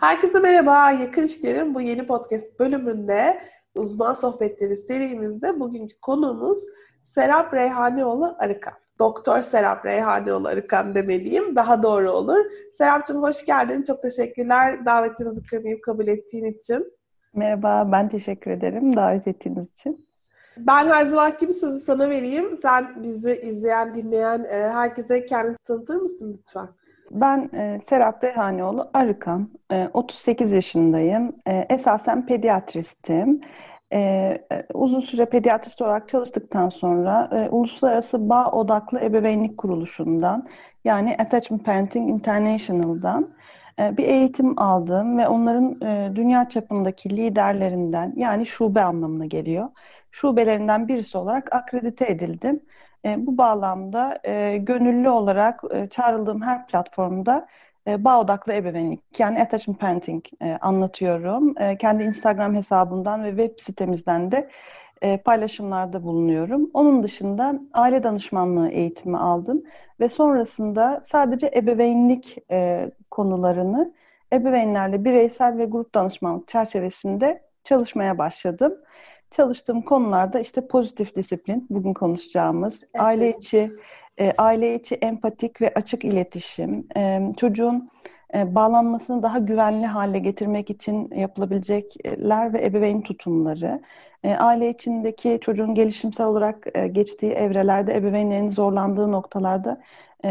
[0.00, 0.90] Herkese merhaba.
[0.90, 3.40] Yakın İlişkilerin bu yeni podcast bölümünde
[3.74, 6.58] uzman sohbetleri serimizde bugünkü konuğumuz
[7.04, 8.72] Serap Reyhanioğlu Arıkan.
[8.98, 11.56] Doktor Serap Reyhanioğlu Arıkan demeliyim.
[11.56, 12.44] Daha doğru olur.
[12.72, 13.82] Serapcığım hoş geldin.
[13.82, 16.92] Çok teşekkürler davetimizi kırmayıp kabul ettiğin için.
[17.34, 20.08] Merhaba, ben teşekkür ederim davet ettiğiniz için.
[20.56, 22.56] Ben her zaman gibi sözü sana vereyim.
[22.62, 26.68] Sen bizi izleyen, dinleyen e, herkese kendini tanıtır mısın lütfen?
[27.10, 31.32] Ben e, Serap Reyhanioğlu Arıkan, e, 38 yaşındayım.
[31.46, 33.40] E, esasen pediatristim.
[33.92, 40.48] E, e, uzun süre pediatrist olarak çalıştıktan sonra e, Uluslararası Bağ Odaklı Ebeveynlik Kuruluşu'ndan
[40.84, 43.34] yani Attachment Parenting International'dan
[43.78, 49.68] e, bir eğitim aldım ve onların e, dünya çapındaki liderlerinden yani şube anlamına geliyor.
[50.10, 52.60] Şubelerinden birisi olarak akredite edildim.
[53.04, 57.46] E, bu bağlamda e, gönüllü olarak e, çağrıldığım her platformda
[57.86, 61.54] e, bağ odaklı ebeveynlik yani attachment parenting e, anlatıyorum.
[61.58, 64.50] E, kendi Instagram hesabından ve web sitemizden de
[65.02, 66.70] e, paylaşımlarda bulunuyorum.
[66.74, 69.62] Onun dışında aile danışmanlığı eğitimi aldım
[70.00, 73.92] ve sonrasında sadece ebeveynlik e, konularını
[74.32, 78.74] ebeveynlerle bireysel ve grup danışmanlık çerçevesinde çalışmaya başladım.
[79.30, 83.02] Çalıştığım konularda işte pozitif disiplin, bugün konuşacağımız, evet.
[83.02, 83.72] aile içi
[84.18, 87.90] e, aile içi empatik ve açık iletişim, e, çocuğun
[88.34, 93.82] e, bağlanmasını daha güvenli hale getirmek için yapılabilecekler ve ebeveyn tutumları,
[94.24, 99.80] e, aile içindeki çocuğun gelişimsel olarak e, geçtiği evrelerde ebeveynlerin zorlandığı noktalarda
[100.24, 100.30] e,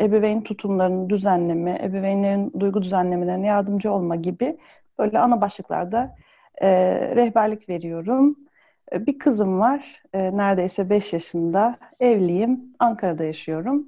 [0.00, 4.56] ebeveyn tutumlarını düzenleme, ebeveynlerin duygu düzenlemelerine yardımcı olma gibi
[4.98, 6.16] böyle ana başlıklarda
[6.58, 6.70] e,
[7.16, 8.36] rehberlik veriyorum.
[8.92, 13.86] E, bir kızım var, e, neredeyse 5 yaşında, evliyim, Ankara'da yaşıyorum.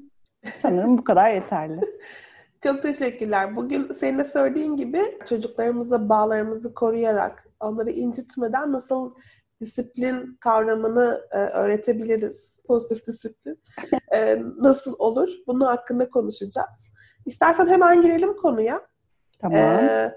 [0.63, 1.81] Sanırım bu kadar yeterli.
[2.63, 3.57] Çok teşekkürler.
[3.57, 9.15] Bugün senin de söylediğin gibi çocuklarımıza bağlarımızı koruyarak, onları incitmeden nasıl
[9.61, 12.61] disiplin kavramını e, öğretebiliriz.
[12.67, 13.61] Pozitif disiplin.
[14.15, 15.29] E, nasıl olur?
[15.47, 16.89] Bunun hakkında konuşacağız.
[17.27, 18.81] İstersen hemen girelim konuya.
[19.39, 19.59] Tamam.
[19.59, 20.15] E,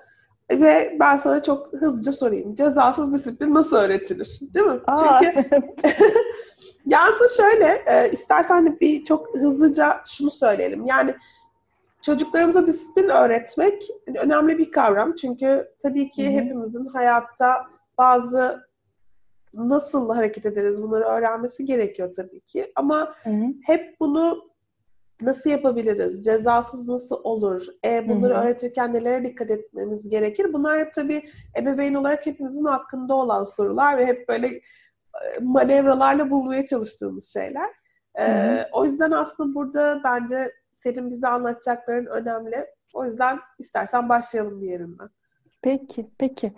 [0.52, 2.56] ve ben sana çok hızlıca sorayım.
[2.56, 4.40] Cezasız disiplin nasıl öğretilir?
[4.54, 4.80] Değil mi?
[4.88, 5.20] Aa.
[5.22, 5.50] Çünkü
[6.86, 10.86] Yansın şöyle, e, istersen bir çok hızlıca şunu söyleyelim.
[10.86, 11.16] Yani
[12.02, 15.16] çocuklarımıza disiplin öğretmek önemli bir kavram.
[15.16, 16.32] Çünkü tabii ki Hı-hı.
[16.32, 17.66] hepimizin hayatta
[17.98, 18.68] bazı
[19.54, 22.72] nasıl hareket ederiz bunları öğrenmesi gerekiyor tabii ki.
[22.76, 23.46] Ama Hı-hı.
[23.66, 24.50] hep bunu
[25.22, 26.26] nasıl yapabiliriz?
[26.26, 27.66] Cezasız nasıl olur?
[27.86, 28.44] E, bunları Hı-hı.
[28.44, 30.54] öğretirken nelere dikkat etmemiz gerekir?
[30.54, 31.24] Bunlar tabii
[31.58, 34.62] ebeveyn olarak hepimizin hakkında olan sorular ve hep böyle e,
[35.42, 37.70] manevralarla bulmaya çalıştığımız şeyler.
[38.20, 42.66] E, o yüzden aslında burada bence senin bize anlatacakların önemli.
[42.94, 45.10] O yüzden istersen başlayalım bir yerinden.
[45.62, 46.54] Peki, peki.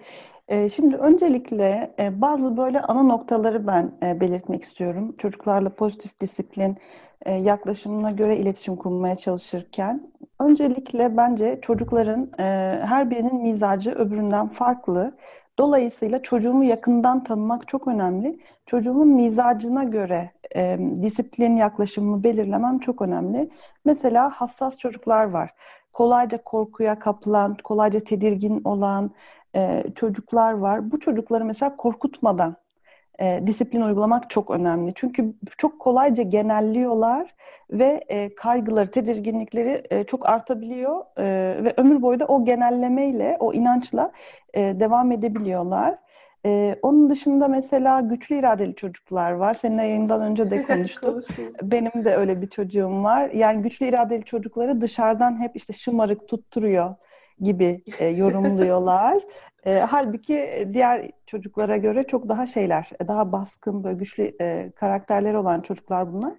[0.47, 5.15] Ee, şimdi öncelikle e, bazı böyle ana noktaları ben e, belirtmek istiyorum.
[5.17, 6.77] Çocuklarla pozitif disiplin e,
[7.25, 10.11] yaklaşımına göre iletişim kurmaya çalışırken.
[10.39, 12.29] Öncelikle bence çocukların
[12.85, 15.13] her birinin mizacı öbüründen farklı.
[15.59, 18.39] Dolayısıyla çocuğumu yakından tanımak çok önemli.
[18.65, 23.49] Çocuğumun mizacına göre e, disiplin yaklaşımımı belirlemem çok önemli.
[23.85, 25.53] Mesela hassas çocuklar var.
[25.93, 29.11] Kolayca korkuya kapılan, kolayca tedirgin olan
[29.55, 30.91] e, çocuklar var.
[30.91, 32.55] Bu çocukları mesela korkutmadan
[33.19, 34.91] e, disiplin uygulamak çok önemli.
[34.95, 37.35] Çünkü çok kolayca genelliyorlar
[37.71, 41.23] ve e, kaygıları, tedirginlikleri e, çok artabiliyor e,
[41.63, 44.11] ve ömür boyu da o genellemeyle, o inançla
[44.53, 45.95] e, devam edebiliyorlar.
[46.45, 49.53] Ee, onun dışında mesela güçlü iradeli çocuklar var.
[49.53, 51.23] Senin yayından önce de konuştuk.
[51.61, 53.29] Benim de öyle bir çocuğum var.
[53.29, 56.95] Yani güçlü iradeli çocukları dışarıdan hep işte şımarık tutturuyor
[57.41, 59.23] gibi e, yorumluyorlar.
[59.65, 65.61] E, halbuki diğer çocuklara göre çok daha şeyler, daha baskın, böyle güçlü e, karakterleri olan
[65.61, 66.33] çocuklar bunlar.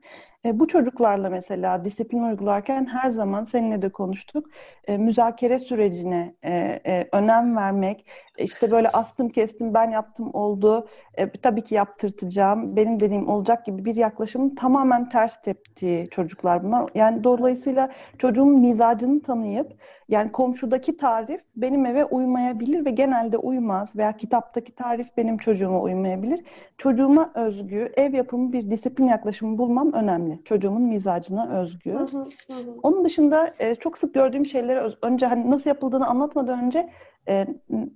[0.45, 4.47] E, bu çocuklarla mesela disiplin uygularken her zaman seninle de konuştuk.
[4.87, 6.53] E, müzakere sürecine e,
[6.87, 8.07] e, önem vermek,
[8.39, 13.65] e, işte böyle astım kestim, ben yaptım oldu, e, tabii ki yaptırtacağım, benim dediğim olacak
[13.65, 16.91] gibi bir yaklaşımın tamamen ters teptiği çocuklar bunlar.
[16.95, 19.73] Yani dolayısıyla çocuğun mizacını tanıyıp,
[20.09, 26.41] yani komşudaki tarif benim eve uymayabilir ve genelde uymaz veya kitaptaki tarif benim çocuğuma uymayabilir.
[26.79, 30.45] Çocuğuma özgü, ev yapımı bir disiplin yaklaşımı bulmam önemli.
[30.45, 31.93] Çocuğumun mizacına özgü.
[31.93, 32.55] Hı hı, hı.
[32.83, 36.91] Onun dışında e, çok sık gördüğüm şeyleri önce hani nasıl yapıldığını anlatmadan önce
[37.29, 37.47] e,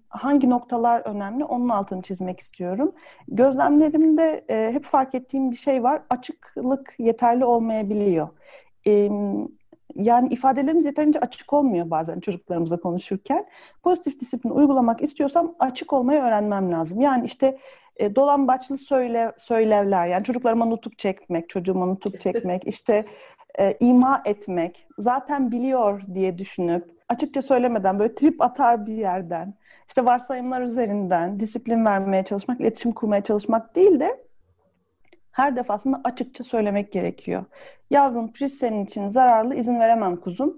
[0.08, 2.93] hangi noktalar önemli onun altını çizmek istiyorum.
[3.28, 6.02] Gözlemlerimde e, hep fark ettiğim bir şey var.
[6.11, 8.28] Açıklık yeterli olmayabiliyor.
[8.87, 9.11] E,
[9.96, 13.46] Yani ifadelerimiz yeterince açık olmuyor bazen çocuklarımızla konuşurken.
[13.82, 17.00] Pozitif disiplin uygulamak istiyorsam açık olmayı öğrenmem lazım.
[17.00, 17.58] Yani işte
[17.96, 23.05] e, dolambaçlı söyle, söylevler, yani çocuklarıma nutuk çekmek, çocuğuma nutuk çekmek, işte
[23.58, 29.55] e, ima etmek, zaten biliyor diye düşünüp açıkça söylemeden böyle trip atar bir yerden,
[29.88, 34.24] işte varsayımlar üzerinden disiplin vermeye çalışmak, iletişim kurmaya çalışmak değil de
[35.35, 37.45] her defasında açıkça söylemek gerekiyor.
[37.91, 40.57] Yavrum priz senin için zararlı izin veremem kuzum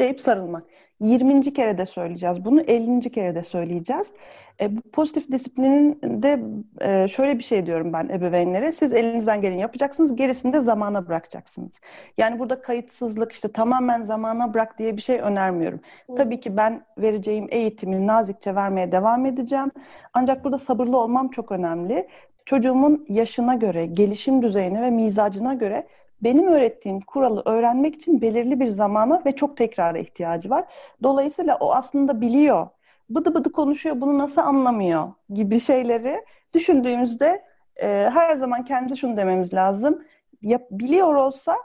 [0.00, 0.64] deyip sarılmak.
[1.00, 1.52] 20.
[1.54, 3.10] kere de söyleyeceğiz bunu, 50.
[3.10, 4.12] kere de söyleyeceğiz.
[4.60, 6.40] E, bu pozitif disiplinin de
[6.80, 8.72] e, şöyle bir şey diyorum ben ebeveynlere.
[8.72, 11.80] Siz elinizden geleni yapacaksınız, gerisini de zamana bırakacaksınız.
[12.18, 15.80] Yani burada kayıtsızlık işte tamamen zamana bırak diye bir şey önermiyorum.
[16.10, 16.14] Hı.
[16.14, 19.70] Tabii ki ben vereceğim eğitimi nazikçe vermeye devam edeceğim.
[20.14, 22.08] Ancak burada sabırlı olmam çok önemli.
[22.50, 25.86] Çocuğumun yaşına göre, gelişim düzeyine ve mizacına göre
[26.22, 30.64] benim öğrettiğim kuralı öğrenmek için belirli bir zamana ve çok tekrara ihtiyacı var.
[31.02, 32.68] Dolayısıyla o aslında biliyor.
[33.10, 36.24] Bıdı bıdı konuşuyor, bunu nasıl anlamıyor gibi şeyleri
[36.54, 37.44] düşündüğümüzde
[37.76, 40.04] e, her zaman kendimize şunu dememiz lazım.
[40.42, 41.56] Ya, biliyor olsa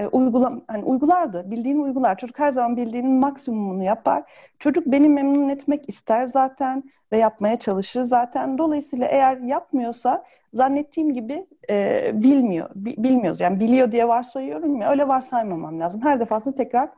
[0.00, 1.50] e, uygula, hani uygulardı.
[1.50, 2.18] Bildiğini uygular.
[2.18, 4.22] Çocuk her zaman bildiğinin maksimumunu yapar.
[4.58, 8.58] Çocuk beni memnun etmek ister zaten ve yapmaya çalışır zaten.
[8.58, 10.24] Dolayısıyla eğer yapmıyorsa
[10.54, 12.70] zannettiğim gibi e, bilmiyor.
[12.74, 13.40] Bi, bilmiyoruz.
[13.40, 16.00] Yani biliyor diye varsayıyorum ya öyle varsaymamam lazım.
[16.02, 16.88] Her defasında tekrar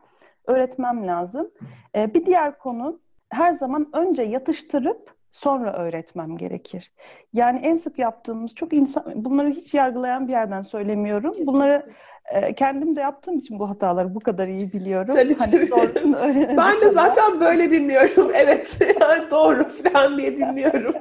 [0.46, 1.50] öğretmem lazım.
[1.96, 3.00] E, bir diğer konu
[3.30, 6.92] her zaman önce yatıştırıp sonra öğretmem gerekir.
[7.32, 11.34] Yani en sık yaptığımız çok insan bunları hiç yargılayan bir yerden söylemiyorum.
[11.46, 11.86] Bunları
[12.32, 15.14] e, kendim de yaptığım için bu hataları bu kadar iyi biliyorum.
[15.14, 16.56] Tabii hani tabii.
[16.56, 18.32] ben de zaten böyle dinliyorum.
[18.42, 20.94] Evet yani doğru falan diye dinliyorum.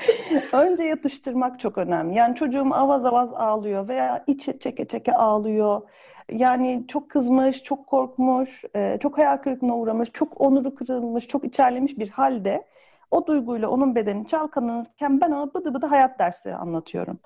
[0.52, 2.18] Önce yatıştırmak çok önemli.
[2.18, 5.82] Yani çocuğum avaz avaz ağlıyor veya içi çeke çeke ağlıyor.
[6.32, 11.98] Yani çok kızmış, çok korkmuş, e, çok hayal kırıklığına uğramış, çok onuru kırılmış, çok içerlemiş
[11.98, 12.64] bir halde
[13.12, 17.18] o duyguyla onun bedeni çalkalanırken ben ona bıdı bıdı hayat dersi anlatıyorum.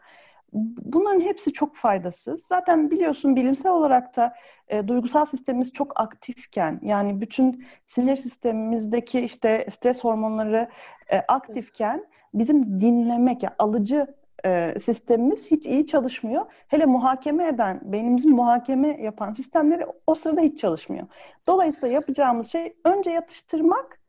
[0.53, 2.45] Bunların hepsi çok faydasız.
[2.47, 4.35] Zaten biliyorsun bilimsel olarak da
[4.69, 10.69] e, duygusal sistemimiz çok aktifken yani bütün sinir sistemimizdeki işte stres hormonları
[11.13, 14.07] e, aktifken bizim dinlemek, yani alıcı
[14.45, 16.47] e, sistemimiz hiç iyi çalışmıyor.
[16.69, 21.07] Hele muhakeme eden, beynimizin muhakeme yapan sistemleri o sırada hiç çalışmıyor.
[21.47, 24.01] Dolayısıyla yapacağımız şey önce yatıştırmak,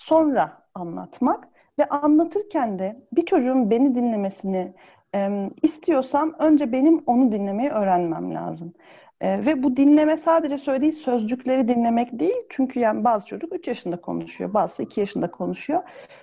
[0.00, 1.48] sonra anlatmak
[1.78, 4.74] ve anlatırken de bir çocuğun beni dinlemesini
[5.14, 8.72] e, istiyorsam önce benim onu dinlemeyi öğrenmem lazım.
[9.20, 12.42] E, ve bu dinleme sadece söylediği sözcükleri dinlemek değil.
[12.50, 15.82] Çünkü yani bazı çocuk 3 yaşında konuşuyor, bazısı 2 yaşında konuşuyor.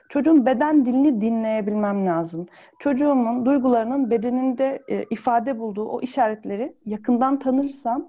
[0.09, 2.47] Çocuğun beden dilini dinleyebilmem lazım.
[2.79, 8.07] Çocuğumun duygularının bedeninde e, ifade bulduğu o işaretleri yakından tanırsam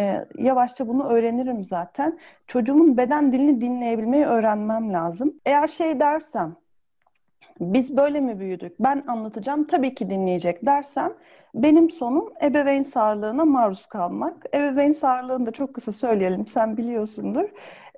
[0.00, 2.18] e, yavaşça bunu öğrenirim zaten.
[2.46, 5.34] Çocuğumun beden dilini dinleyebilmeyi öğrenmem lazım.
[5.46, 6.56] Eğer şey dersem,
[7.60, 8.72] biz böyle mi büyüdük?
[8.80, 11.12] Ben anlatacağım, tabii ki dinleyecek dersem
[11.54, 14.46] benim sonum ebeveyn sağlığına maruz kalmak.
[14.54, 17.48] Ebeveyn sağlığını da çok kısa söyleyelim, sen biliyorsundur.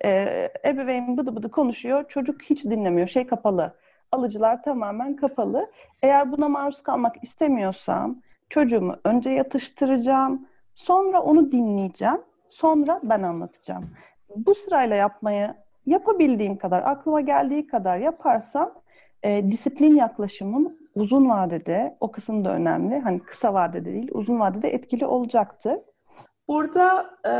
[0.05, 3.73] Ee, ebeveyn bıdı bıdı konuşuyor, çocuk hiç dinlemiyor, şey kapalı.
[4.11, 5.71] Alıcılar tamamen kapalı.
[6.01, 13.89] Eğer buna maruz kalmak istemiyorsam çocuğumu önce yatıştıracağım, sonra onu dinleyeceğim, sonra ben anlatacağım.
[14.35, 15.53] Bu sırayla yapmayı
[15.85, 18.73] yapabildiğim kadar, aklıma geldiği kadar yaparsam
[19.23, 22.99] e, disiplin yaklaşımım uzun vadede, o kısım da önemli.
[22.99, 25.75] Hani kısa vadede değil, uzun vadede etkili olacaktır.
[26.47, 27.33] Burada e,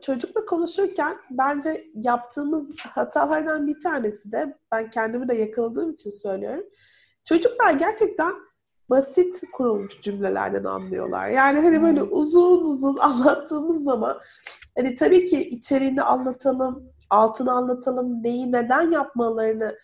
[0.00, 6.64] çocukla konuşurken bence yaptığımız hatalardan bir tanesi de ben kendimi de yakaladığım için söylüyorum.
[7.24, 8.32] Çocuklar gerçekten
[8.90, 11.28] basit kurulmuş cümlelerden anlıyorlar.
[11.28, 12.08] Yani hani böyle hmm.
[12.10, 14.20] uzun uzun anlattığımız zaman
[14.76, 19.76] hani tabii ki içeriğini anlatalım, altını anlatalım, neyi neden yapmalarını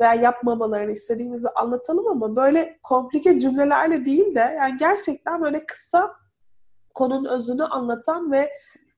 [0.00, 6.12] veya yapmamalarını istediğimizi anlatalım ama böyle komplike cümlelerle değil de yani gerçekten böyle kısa
[6.94, 8.52] konunun özünü anlatan ve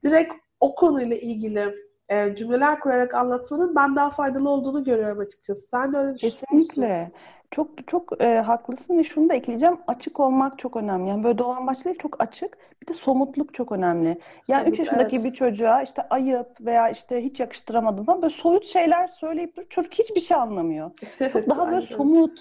[0.05, 1.75] direkt o konuyla ilgili
[2.09, 5.63] e, cümleler kurarak anlatmanın ben daha faydalı olduğunu görüyorum açıkçası.
[5.69, 6.47] Sen de öyle düşünüyorsun.
[6.51, 7.13] Kesinlikle.
[7.51, 9.77] Çok çok e, haklısın ve şunu da ekleyeceğim.
[9.87, 11.09] Açık olmak çok önemli.
[11.09, 12.59] Yani böyle dolambaç değil çok açık.
[12.83, 14.19] Bir de somutluk çok önemli.
[14.49, 15.25] Yani Somut, 3 yaşındaki evet.
[15.25, 19.63] bir çocuğa işte ayıp veya işte hiç yakıştıramadın falan böyle soyut şeyler söyleyip dur.
[19.71, 20.91] Çocuk hiçbir şey anlamıyor.
[21.33, 22.39] Çok daha böyle somut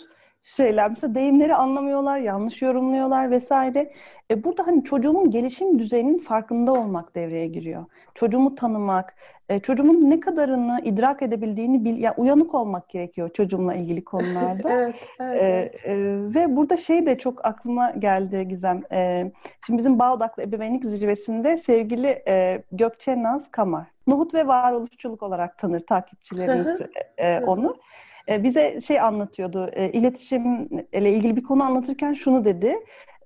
[0.48, 0.89] şeyler.
[0.89, 3.92] Mesela deyimleri anlamıyorlar, yanlış yorumluyorlar vesaire.
[4.32, 7.86] E burada hani çocuğumun gelişim düzeyinin farkında olmak devreye giriyor.
[8.16, 9.16] Çocuğumu tanımak,
[9.50, 14.72] e, çocuğumun ne kadarını idrak edebildiğini bil, ya uyanık olmak gerekiyor çocuğumla ilgili konularda.
[14.72, 15.86] evet, evet, e, evet.
[15.86, 15.96] E,
[16.36, 18.82] ve burada şey de çok aklıma geldi Gizem.
[18.92, 19.32] E,
[19.66, 23.88] şimdi bizim Bağ Odaklı Ebeveynlik Zirvesi'nde sevgili e, Gökçe Naz Kamar.
[24.08, 26.68] Nuhut ve varoluşçuluk olarak tanır takipçilerimiz
[27.18, 27.77] e, onu.
[28.29, 32.75] E, bize şey anlatıyordu, e, iletişimle ilgili bir konu anlatırken şunu dedi.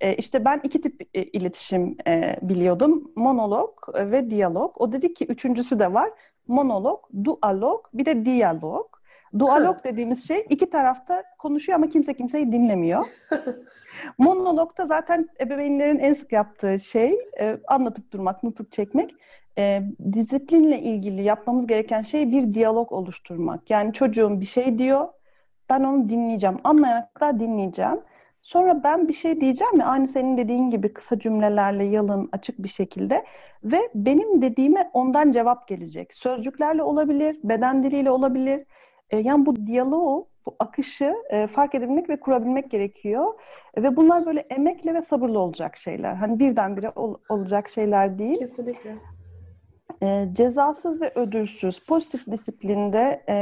[0.01, 3.11] E, işte ben iki tip e, iletişim e, biliyordum.
[3.15, 4.81] Monolog ve diyalog.
[4.81, 6.09] O dedi ki üçüncüsü de var.
[6.47, 8.87] Monolog, dualog, bir de diyalog.
[9.39, 13.05] Dualog dediğimiz şey iki tarafta konuşuyor ama kimse kimseyi dinlemiyor.
[14.17, 19.15] Monologda zaten ebeveynlerin en sık yaptığı şey e, anlatıp durmak, nutuk çekmek.
[19.57, 23.69] E, disiplinle ilgili yapmamız gereken şey bir diyalog oluşturmak.
[23.69, 25.07] Yani çocuğum bir şey diyor,
[25.69, 26.57] ben onu dinleyeceğim.
[26.63, 27.99] Anlayana dinleyeceğim.
[28.41, 32.69] Sonra ben bir şey diyeceğim ya aynı senin dediğin gibi kısa cümlelerle yalın açık bir
[32.69, 33.25] şekilde
[33.63, 36.13] ve benim dediğime ondan cevap gelecek.
[36.13, 38.65] Sözcüklerle olabilir, beden diliyle olabilir.
[39.09, 43.33] E, yani bu diyaloğu, bu akışı e, fark edebilmek ve kurabilmek gerekiyor.
[43.73, 46.13] E, ve bunlar böyle emekle ve sabırla olacak şeyler.
[46.13, 48.39] Hani birdenbire ol, olacak şeyler değil.
[48.39, 48.91] Kesinlikle
[50.03, 53.35] e, cezasız ve ödülsüz pozitif disiplinde e,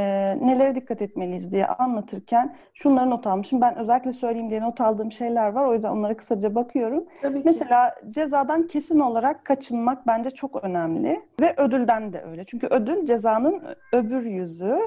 [0.46, 3.60] nelere dikkat etmeliyiz diye anlatırken şunları not almışım.
[3.60, 5.64] Ben özellikle söyleyeyim diye not aldığım şeyler var.
[5.64, 7.04] O yüzden onlara kısaca bakıyorum.
[7.22, 7.42] Tabii ki.
[7.44, 11.20] Mesela cezadan kesin olarak kaçınmak bence çok önemli.
[11.40, 12.44] Ve ödülden de öyle.
[12.44, 13.62] Çünkü ödül cezanın
[13.92, 14.78] öbür yüzü.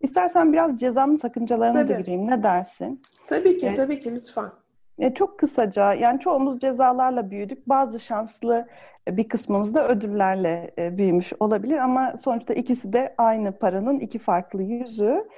[0.00, 1.94] İstersen biraz cezanın sakıncalarına Tabii.
[1.94, 2.26] da gireyim.
[2.26, 3.02] Ne dersin?
[3.26, 4.50] Tabii ki, ee, tabii ki lütfen.
[4.98, 7.68] E, çok kısaca yani çoğumuz cezalarla büyüdük.
[7.68, 8.66] Bazı şanslı
[9.08, 14.62] bir kısmımız da ödüllerle e, büyümüş olabilir ama sonuçta ikisi de aynı paranın iki farklı
[14.62, 15.28] yüzü.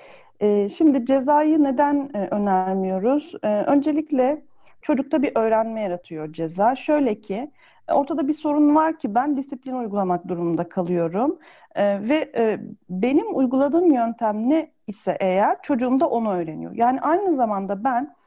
[0.40, 3.34] E, şimdi cezayı neden e, önermiyoruz?
[3.42, 4.42] E, öncelikle
[4.82, 6.76] çocukta bir öğrenme yaratıyor ceza.
[6.76, 7.50] Şöyle ki
[7.92, 11.38] ortada bir sorun var ki ben disiplin uygulamak durumunda kalıyorum
[11.74, 12.60] e, ve e,
[12.90, 16.72] benim uyguladığım yöntem ne ise eğer çocuğum da onu öğreniyor.
[16.74, 18.17] Yani aynı zamanda ben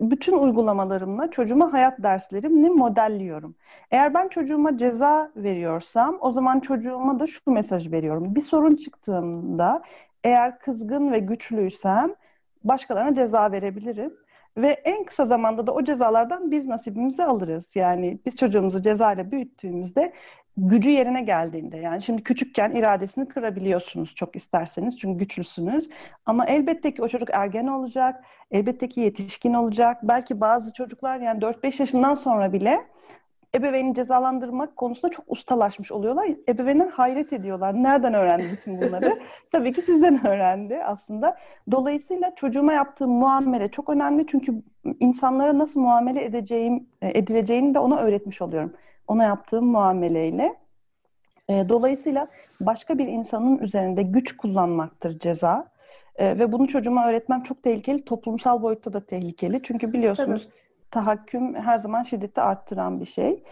[0.00, 3.54] bütün uygulamalarımla çocuğuma hayat derslerimini modelliyorum.
[3.90, 8.34] Eğer ben çocuğuma ceza veriyorsam o zaman çocuğuma da şu mesaj veriyorum.
[8.34, 9.82] Bir sorun çıktığında
[10.24, 12.14] eğer kızgın ve güçlüysem
[12.64, 14.14] başkalarına ceza verebilirim.
[14.56, 17.76] Ve en kısa zamanda da o cezalardan biz nasibimizi alırız.
[17.76, 20.12] Yani biz çocuğumuzu cezayla büyüttüğümüzde
[20.56, 25.88] gücü yerine geldiğinde yani şimdi küçükken iradesini kırabiliyorsunuz çok isterseniz çünkü güçlüsünüz
[26.26, 31.40] ama elbette ki o çocuk ergen olacak elbette ki yetişkin olacak belki bazı çocuklar yani
[31.40, 32.80] 4-5 yaşından sonra bile
[33.54, 36.28] ebeveyni cezalandırmak konusunda çok ustalaşmış oluyorlar.
[36.48, 37.82] Ebeveynler hayret ediyorlar.
[37.82, 39.18] Nereden öğrendi bütün bunları?
[39.52, 41.36] Tabii ki sizden öğrendi aslında.
[41.70, 44.26] Dolayısıyla çocuğuma yaptığım muamele çok önemli.
[44.26, 44.62] Çünkü
[45.00, 48.72] insanlara nasıl muamele edeceğim, e, edileceğini de ona öğretmiş oluyorum
[49.10, 50.56] ona yaptığım muameleyle.
[51.48, 52.28] E, dolayısıyla
[52.60, 55.68] başka bir insanın üzerinde güç kullanmaktır ceza.
[56.16, 58.04] E, ve bunu çocuğuma öğretmem çok tehlikeli.
[58.04, 59.60] Toplumsal boyutta da tehlikeli.
[59.62, 60.54] Çünkü biliyorsunuz Tabii.
[60.90, 63.42] tahakküm her zaman şiddeti arttıran bir şey.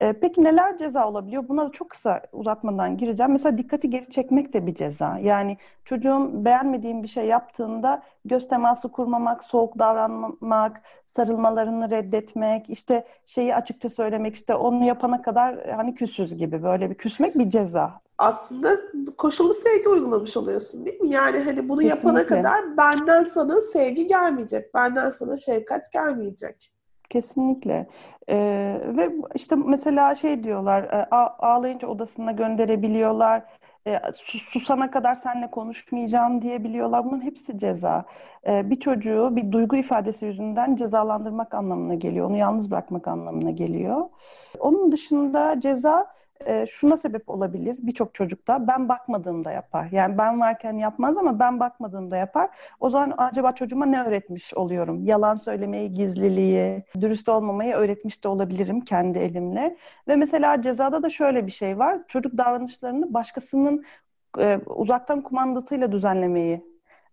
[0.00, 1.48] E, peki neler ceza olabiliyor?
[1.48, 3.32] Buna da çok kısa uzatmadan gireceğim.
[3.32, 5.18] Mesela dikkati geri çekmek de bir ceza.
[5.18, 13.54] Yani çocuğum beğenmediğim bir şey yaptığında göz teması kurmamak, soğuk davranmak, sarılmalarını reddetmek, işte şeyi
[13.54, 18.80] açıkça söylemek, işte onu yapana kadar hani küsüz gibi böyle bir küsmek bir ceza aslında
[19.16, 21.08] koşullu sevgi uygulamış oluyorsun değil mi?
[21.08, 22.08] Yani hani bunu Kesinlikle.
[22.08, 26.72] yapana kadar benden sana sevgi gelmeyecek, benden sana şefkat gelmeyecek.
[27.10, 27.86] Kesinlikle.
[28.28, 31.06] Ee, ve işte mesela şey diyorlar,
[31.38, 33.42] ağlayınca odasına gönderebiliyorlar,
[33.86, 34.00] e,
[34.52, 37.04] susana kadar seninle konuşmayacağım diyebiliyorlar.
[37.04, 38.04] Bunun hepsi ceza.
[38.46, 44.08] E, bir çocuğu bir duygu ifadesi yüzünden cezalandırmak anlamına geliyor, onu yalnız bırakmak anlamına geliyor.
[44.58, 46.06] Onun dışında ceza
[46.46, 48.68] e, şuna sebep olabilir birçok çocukta.
[48.68, 49.88] Ben bakmadığımda yapar.
[49.92, 52.50] Yani ben varken yapmaz ama ben bakmadığımda yapar.
[52.80, 55.04] O zaman acaba çocuğuma ne öğretmiş oluyorum?
[55.04, 59.76] Yalan söylemeyi, gizliliği, dürüst olmamayı öğretmiş de olabilirim kendi elimle.
[60.08, 61.98] Ve mesela cezada da şöyle bir şey var.
[62.08, 63.84] Çocuk davranışlarını başkasının
[64.38, 66.67] e, uzaktan kumandasıyla düzenlemeyi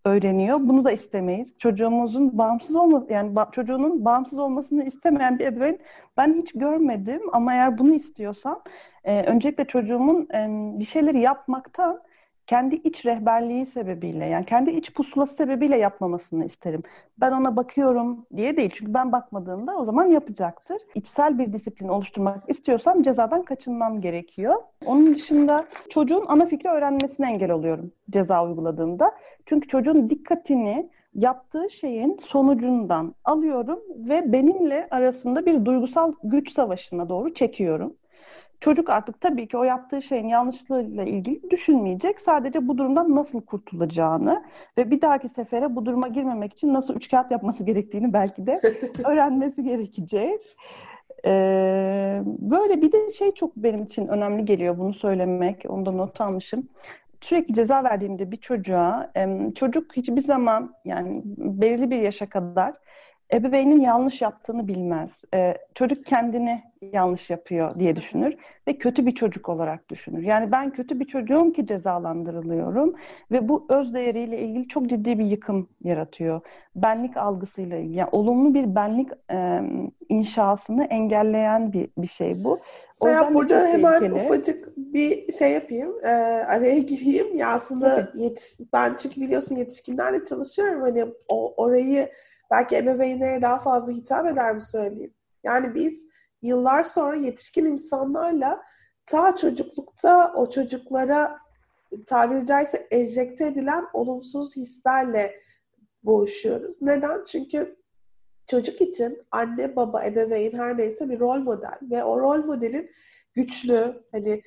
[0.06, 0.60] öğreniyor.
[0.62, 1.58] Bunu da istemeyiz.
[1.58, 5.80] Çocuğumuzun bağımsız olması yani ba- çocuğunun bağımsız olmasını istemeyen bir ebeveyn
[6.18, 8.62] ben hiç görmedim ama eğer bunu istiyorsam
[9.04, 10.48] e, öncelikle çocuğumun e,
[10.80, 12.02] bir şeyleri yapmaktan
[12.48, 16.84] kendi iç rehberliği sebebiyle yani kendi iç pusulası sebebiyle yapmamasını isterim.
[17.18, 18.72] Ben ona bakıyorum diye değil.
[18.74, 20.78] Çünkü ben bakmadığımda o zaman yapacaktır.
[20.96, 24.56] İçsel bir disiplin oluşturmak istiyorsam cezadan kaçınmam gerekiyor.
[24.86, 29.12] Onun dışında çocuğun ana fikri öğrenmesine engel oluyorum ceza uyguladığımda.
[29.46, 37.34] Çünkü çocuğun dikkatini yaptığı şeyin sonucundan alıyorum ve benimle arasında bir duygusal güç savaşına doğru
[37.34, 37.94] çekiyorum.
[38.66, 42.20] Çocuk artık tabii ki o yaptığı şeyin yanlışlığıyla ilgili düşünmeyecek.
[42.20, 44.44] Sadece bu durumdan nasıl kurtulacağını
[44.78, 48.62] ve bir dahaki sefere bu duruma girmemek için nasıl üç kağıt yapması gerektiğini belki de
[49.06, 50.58] öğrenmesi gerekecek.
[51.26, 55.66] Ee, böyle bir de şey çok benim için önemli geliyor bunu söylemek.
[55.70, 56.70] Onu da not almışım
[57.22, 59.12] sürekli ceza verdiğimde bir çocuğa
[59.56, 62.74] çocuk hiçbir zaman yani belirli bir yaşa kadar
[63.34, 65.24] ebeveynin yanlış yaptığını bilmez.
[65.34, 66.64] Ee, çocuk kendini
[66.94, 68.36] yanlış yapıyor diye düşünür
[68.68, 70.22] ve kötü bir çocuk olarak düşünür.
[70.22, 72.96] Yani ben kötü bir çocuğum ki cezalandırılıyorum
[73.32, 76.42] ve bu öz değeriyle ilgili çok ciddi bir yıkım yaratıyor.
[76.76, 77.98] Benlik algısıyla ilgili.
[77.98, 79.62] Yani olumlu bir benlik e,
[80.10, 82.60] inşasını engelleyen bir, bir şey bu.
[83.00, 84.24] O Sen burada hemen tehlikeli.
[84.24, 86.08] ufacık bir şey yapayım, e,
[86.48, 87.36] araya gireyim.
[87.36, 90.82] Ya aslında yetiş, ben çünkü biliyorsun yetişkinlerle çalışıyorum.
[90.82, 92.10] Hani o orayı
[92.52, 95.14] belki ebeveynlere daha fazla hitap eder mi söyleyeyim.
[95.44, 96.08] Yani biz
[96.42, 98.64] yıllar sonra yetişkin insanlarla
[99.06, 101.38] ta çocuklukta o çocuklara
[102.08, 105.40] tabiri caizse enjekte edilen olumsuz hislerle
[106.04, 106.82] boğuşuyoruz.
[106.82, 107.24] Neden?
[107.28, 107.78] Çünkü
[108.48, 112.92] çocuk için anne, baba, ebeveyn her neyse bir rol model ve o rol modelin
[113.34, 114.42] güçlü, hani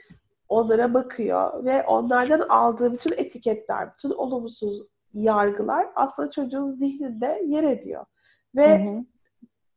[0.48, 8.04] onlara bakıyor ve onlardan aldığı bütün etiketler, bütün olumsuz yargılar aslında çocuğun zihninde yer ediyor.
[8.56, 9.04] Ve hı hı.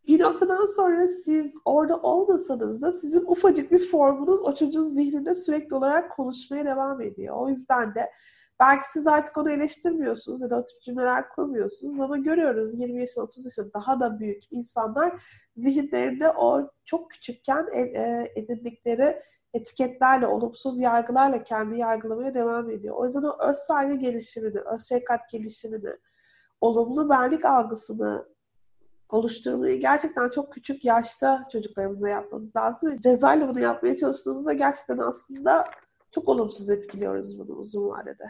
[0.07, 5.75] bir noktadan sonra siz orada olmasanız da sizin ufacık bir formunuz o çocuğun zihninde sürekli
[5.75, 7.35] olarak konuşmaya devam ediyor.
[7.38, 8.11] O yüzden de
[8.59, 13.25] belki siz artık onu eleştirmiyorsunuz ya da o tip cümleler kurmuyorsunuz ama görüyoruz 20 yaşında
[13.25, 15.21] 30 yaşında daha da büyük insanlar
[15.55, 19.21] zihinlerinde o çok küçükken e, edindikleri
[19.53, 22.96] etiketlerle, olumsuz yargılarla kendi yargılamaya devam ediyor.
[22.96, 25.98] O yüzden o öz saygı gelişimini, öz şefkat gelişimini,
[26.62, 28.25] olumlu benlik algısını
[29.10, 32.91] oluşturmayı gerçekten çok küçük yaşta çocuklarımıza yapmamız lazım.
[32.91, 35.65] Ve cezayla bunu yapmaya çalıştığımızda gerçekten aslında
[36.12, 38.25] çok olumsuz etkiliyoruz bunu uzun vadede.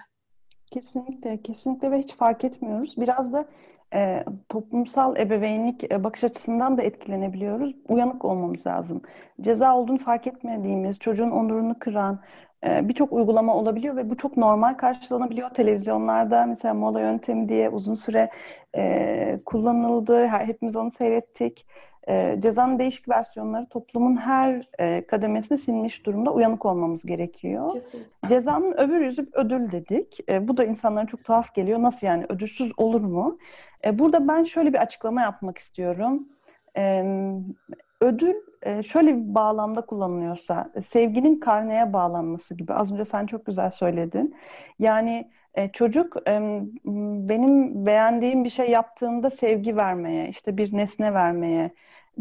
[0.72, 2.94] Kesinlikle, kesinlikle ve hiç fark etmiyoruz.
[2.98, 3.46] Biraz da
[3.94, 7.76] e, toplumsal ebeveynlik e, bakış açısından da etkilenebiliyoruz.
[7.90, 9.02] Uyanık olmamız lazım.
[9.42, 12.20] Ceza olduğunu fark etmediğimiz, çocuğun onurunu kıran
[12.66, 15.50] e, birçok uygulama olabiliyor ve bu çok normal karşılanabiliyor.
[15.50, 18.30] Televizyonlarda mesela mola yöntemi diye uzun süre
[18.76, 20.28] e, kullanıldı.
[20.28, 21.66] Her, hepimiz onu seyrettik
[22.08, 27.74] e, cezanın değişik versiyonları toplumun her e, kademesine sinmiş durumda uyanık olmamız gerekiyor.
[27.74, 28.28] Kesinlikle.
[28.28, 30.20] Cezanın öbür yüzü ödül dedik.
[30.30, 31.82] E, bu da insanlara çok tuhaf geliyor.
[31.82, 33.38] Nasıl yani ödülsüz olur mu?
[33.86, 36.28] E, burada ben şöyle bir açıklama yapmak istiyorum.
[36.78, 37.04] E,
[38.02, 43.70] ödül e, şöyle bir bağlamda kullanılıyorsa sevginin karneye bağlanması gibi az önce sen çok güzel
[43.70, 44.36] söyledin.
[44.80, 46.26] Yani e, çocuk
[47.30, 51.72] benim beğendiğim bir şey yaptığında sevgi vermeye, işte bir nesne vermeye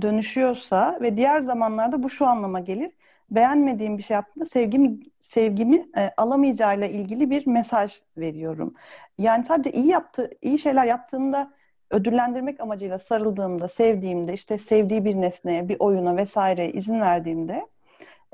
[0.03, 2.91] dönüşüyorsa ve diğer zamanlarda bu şu anlama gelir.
[3.31, 8.75] Beğenmediğim bir şey yaptığında sevgimi sevgimi alamayacağıyla ilgili bir mesaj veriyorum.
[9.19, 11.51] Yani sadece iyi yaptı, iyi şeyler yaptığında
[11.91, 17.67] ödüllendirmek amacıyla sarıldığımda, sevdiğimde, işte sevdiği bir nesneye, bir oyuna vesaire izin verdiğimde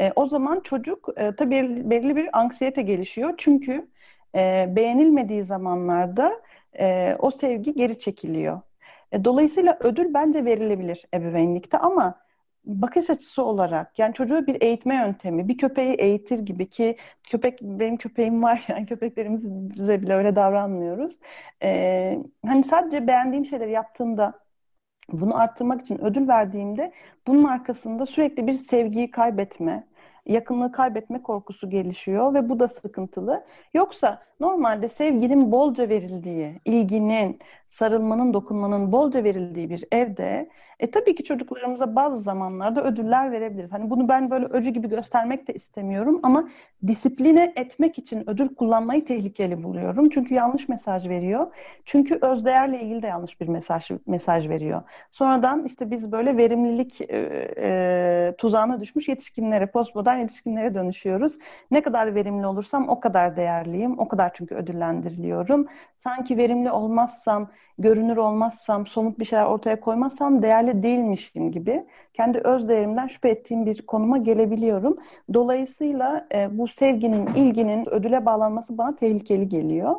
[0.00, 3.34] e, o zaman çocuk e, tabii belirli bir anksiyete gelişiyor.
[3.38, 3.88] Çünkü
[4.36, 6.42] e, beğenilmediği zamanlarda
[6.78, 8.60] e, o sevgi geri çekiliyor.
[9.12, 12.26] E, dolayısıyla ödül bence verilebilir ebeveynlikte ama
[12.66, 16.96] bakış açısı olarak yani çocuğu bir eğitme yöntemi, bir köpeği eğitir gibi ki
[17.30, 21.20] köpek benim köpeğim var yani köpeklerimiz bize bile öyle davranmıyoruz.
[21.62, 24.32] Ee, hani sadece beğendiğim şeyleri yaptığımda
[25.12, 26.92] bunu arttırmak için ödül verdiğimde
[27.26, 29.86] bunun arkasında sürekli bir sevgiyi kaybetme,
[30.26, 33.44] yakınlığı kaybetme korkusu gelişiyor ve bu da sıkıntılı.
[33.74, 37.38] Yoksa normalde sevginin bolca verildiği, ilginin,
[37.70, 40.48] sarılmanın, dokunmanın bolca verildiği bir evde
[40.80, 43.72] e tabii ki çocuklarımıza bazı zamanlarda ödüller verebiliriz.
[43.72, 46.48] Hani bunu ben böyle öcü gibi göstermek de istemiyorum ama
[46.86, 50.08] disipline etmek için ödül kullanmayı tehlikeli buluyorum.
[50.10, 51.46] Çünkü yanlış mesaj veriyor.
[51.84, 54.82] Çünkü özdeğerle ilgili de yanlış bir mesaj mesaj veriyor.
[55.12, 57.06] Sonradan işte biz böyle verimlilik e,
[57.56, 61.38] e, tuzağına düşmüş yetişkinlere, postmodern yetişkinlere dönüşüyoruz.
[61.70, 65.66] Ne kadar verimli olursam o kadar değerliyim, o kadar kadar çünkü ödüllendiriliyorum.
[65.98, 72.68] Sanki verimli olmazsam, görünür olmazsam, somut bir şeyler ortaya koymazsam değerli değilmişim gibi kendi öz
[72.68, 74.96] değerimden şüphe ettiğim bir konuma gelebiliyorum.
[75.34, 79.96] Dolayısıyla e, bu sevginin, ilginin ödüle bağlanması bana tehlikeli geliyor.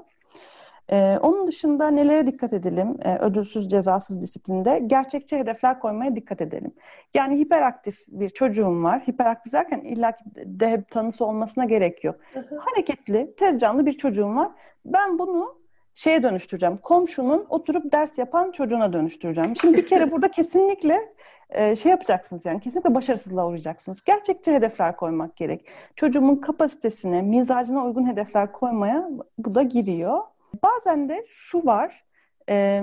[0.91, 4.83] Ee, onun dışında nelere dikkat edelim ee, ödülsüz cezasız disiplinde?
[4.87, 6.71] Gerçekçi hedefler koymaya dikkat edelim.
[7.13, 9.07] Yani hiperaktif bir çocuğum var.
[9.07, 12.15] Hiperaktif derken illa de tanısı olmasına gerek yok.
[12.59, 14.51] Hareketli, tez canlı bir çocuğum var.
[14.85, 15.57] Ben bunu
[15.95, 16.77] şeye dönüştüreceğim.
[16.77, 19.55] Komşunun oturup ders yapan çocuğuna dönüştüreceğim.
[19.61, 21.13] Şimdi bir kere burada kesinlikle
[21.49, 24.03] e, şey yapacaksınız yani kesinlikle başarısızlığa uğrayacaksınız.
[24.03, 25.65] Gerçekçi hedefler koymak gerek.
[25.95, 30.19] Çocuğumun kapasitesine, mizacına uygun hedefler koymaya bu da giriyor.
[30.63, 32.05] Bazen de şu var,
[32.49, 32.81] e,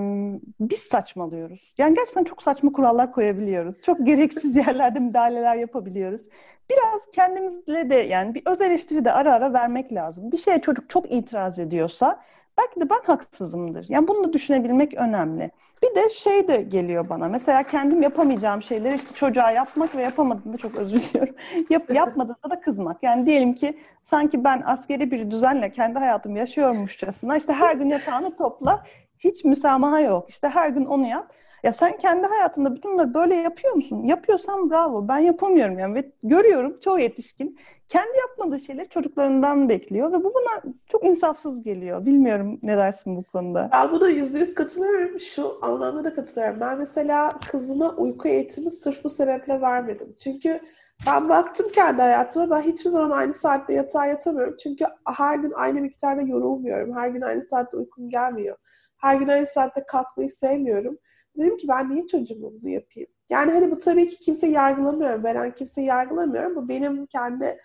[0.61, 1.75] biz saçmalıyoruz.
[1.79, 3.83] Yani gerçekten çok saçma kurallar koyabiliyoruz.
[3.83, 6.23] Çok gereksiz yerlerde müdahaleler yapabiliyoruz.
[6.71, 10.33] Biraz kendimizle de yani bir öz eleştiri de ara ara vermek lazım.
[10.33, 12.25] Bir şeye çocuk çok itiraz ediyorsa
[12.59, 13.87] belki de ben haksızımdır.
[13.89, 15.51] Yani bunu da düşünebilmek önemli.
[15.85, 17.29] Bir de şey de geliyor bana.
[17.29, 21.35] Mesela kendim yapamayacağım şeyleri işte çocuğa yapmak ve yapamadığında çok özür diliyorum.
[21.71, 23.03] Yap, yapmadığında da kızmak.
[23.03, 28.37] Yani diyelim ki sanki ben askeri bir düzenle kendi hayatımı yaşıyormuşçasına işte her gün yatağını
[28.37, 28.85] topla.
[29.19, 30.31] Hiç müsamaha yok.
[30.31, 31.33] İşte her gün onu yap.
[31.63, 34.05] Ya sen kendi hayatında bütün bunları böyle yapıyor musun?
[34.05, 35.09] Yapıyorsan bravo.
[35.09, 40.75] Ben yapamıyorum yani ve görüyorum çoğu yetişkin kendi yapmadığı şeyleri çocuklarından bekliyor ve bu buna
[40.87, 42.07] çok insafsız geliyor.
[42.07, 43.69] Bilmiyorum ne dersin bu konuda?
[43.73, 45.21] Ben buna yüzde yüz katılıyorum.
[45.21, 46.61] Şu anlamda da katılıyorum.
[46.61, 50.15] Ben mesela kızıma uyku eğitimi sırf bu sebeple vermedim.
[50.25, 50.61] Çünkü
[51.07, 52.51] ben baktım kendi hayatıma.
[52.51, 54.57] Ben hiçbir zaman aynı saatte yatağa yatamıyorum.
[54.63, 54.85] Çünkü
[55.17, 56.97] her gün aynı miktarda yorulmuyorum.
[56.97, 58.57] Her gün aynı saatte uykum gelmiyor.
[58.97, 60.99] Her gün aynı saatte kalkmayı sevmiyorum.
[61.39, 63.09] Dedim ki ben niye çocuğuma bunu yapayım?
[63.31, 65.25] Yani hani bu tabii ki kimse yargılamıyorum.
[65.25, 66.57] Veren kimse yargılamıyorum.
[66.57, 67.61] Bu benim kendi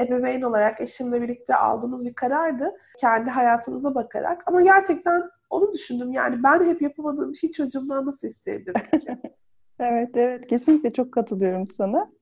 [0.00, 2.70] ebeveyn olarak eşimle birlikte aldığımız bir karardı.
[3.00, 4.42] Kendi hayatımıza bakarak.
[4.46, 6.12] Ama gerçekten onu düşündüm.
[6.12, 8.82] Yani ben hep yapamadığım bir şey çocuğumdan nasıl isteyebilirim
[9.80, 10.46] evet, evet.
[10.46, 12.12] Kesinlikle çok katılıyorum sana.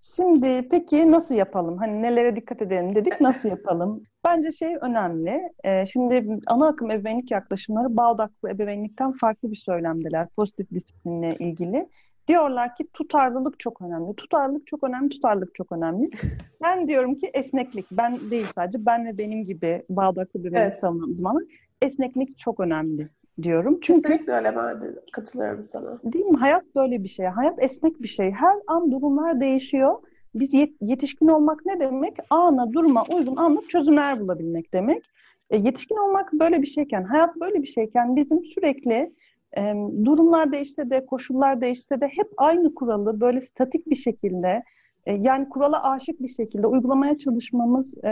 [0.00, 1.78] Şimdi peki nasıl yapalım?
[1.78, 4.02] Hani nelere dikkat edelim dedik, nasıl yapalım?
[4.26, 5.40] Bence şey önemli.
[5.64, 10.28] E, şimdi ana akım ebeveynlik yaklaşımları bağ odaklı ebeveynlikten farklı bir söylemdeler.
[10.36, 11.88] Pozitif disiplinle ilgili.
[12.28, 14.16] Diyorlar ki tutarlılık çok önemli.
[14.16, 16.08] Tutarlılık çok önemli, tutarlılık çok önemli.
[16.62, 17.86] Ben diyorum ki esneklik.
[17.92, 20.80] Ben değil sadece, ben ve benim gibi bağ odaklı bir evet.
[20.80, 21.46] savunan uzmanı.
[21.82, 23.08] Esneklik çok önemli
[23.42, 23.78] diyorum.
[23.82, 25.98] Çünkü Kesinlikle öyle ben katılıyorum sana.
[26.04, 26.36] Değil mi?
[26.36, 27.26] Hayat böyle bir şey.
[27.26, 28.30] Hayat esnek bir şey.
[28.30, 29.94] Her an durumlar değişiyor.
[30.34, 32.16] Biz yetişkin olmak ne demek?
[32.30, 35.02] Ana, duruma uygun anlık çözümler bulabilmek demek.
[35.50, 39.12] E, yetişkin olmak böyle bir şeyken, hayat böyle bir şeyken bizim sürekli
[39.56, 39.74] e,
[40.04, 44.62] durumlar değişse de, koşullar değişse de hep aynı kuralı böyle statik bir şekilde
[45.06, 48.10] e, yani kurala aşık bir şekilde uygulamaya çalışmamız e,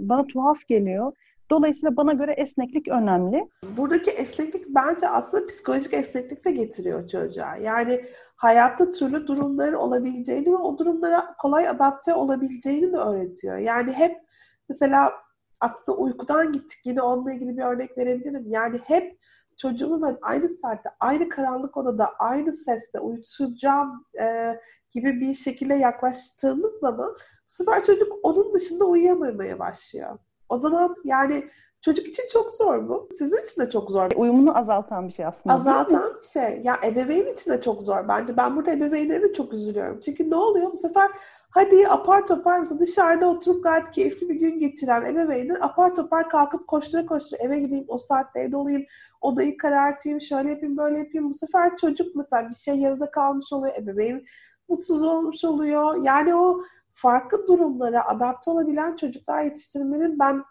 [0.00, 1.12] bana tuhaf geliyor.
[1.50, 3.48] Dolayısıyla bana göre esneklik önemli.
[3.76, 7.56] Buradaki esneklik bence aslında psikolojik esneklik de getiriyor çocuğa.
[7.56, 8.04] Yani
[8.36, 13.56] hayatta türlü durumların olabileceğini ve o durumlara kolay adapte olabileceğini de öğretiyor.
[13.56, 14.16] Yani hep
[14.68, 15.12] mesela
[15.60, 18.44] aslında uykudan gittik yine onunla ilgili bir örnek verebilirim.
[18.46, 19.18] Yani hep
[19.58, 24.54] çocuğumu ben aynı saatte, aynı karanlık odada, aynı sesle uyutacağım e,
[24.90, 30.18] gibi bir şekilde yaklaştığımız zaman bu sefer çocuk onun dışında uyuyamamaya başlıyor.
[30.48, 31.44] O zaman yani
[31.80, 33.08] çocuk için çok zor bu.
[33.18, 34.10] Sizin için de çok zor.
[34.16, 35.54] Uyumunu azaltan bir şey aslında.
[35.54, 36.60] Azaltan bir şey.
[36.64, 38.36] Ya ebeveyn için de çok zor bence.
[38.36, 40.00] Ben burada ebeveynlerime çok üzülüyorum.
[40.00, 40.72] Çünkü ne oluyor?
[40.72, 41.10] Bu sefer
[41.50, 46.66] hadi apar topar mesela dışarıda oturup gayet keyifli bir gün geçiren ebeveynler apar topar kalkıp
[46.66, 48.84] koştura koştura eve gideyim, o saatte evde olayım,
[49.20, 51.28] odayı karartayım, şöyle yapayım, böyle yapayım.
[51.28, 53.74] Bu sefer çocuk mesela bir şey yarıda kalmış oluyor.
[53.78, 54.24] Ebeveyn
[54.68, 56.04] mutsuz olmuş oluyor.
[56.04, 56.60] Yani o
[56.96, 60.44] farklı durumlara adapte olabilen çocuklar yetiştirmenin ben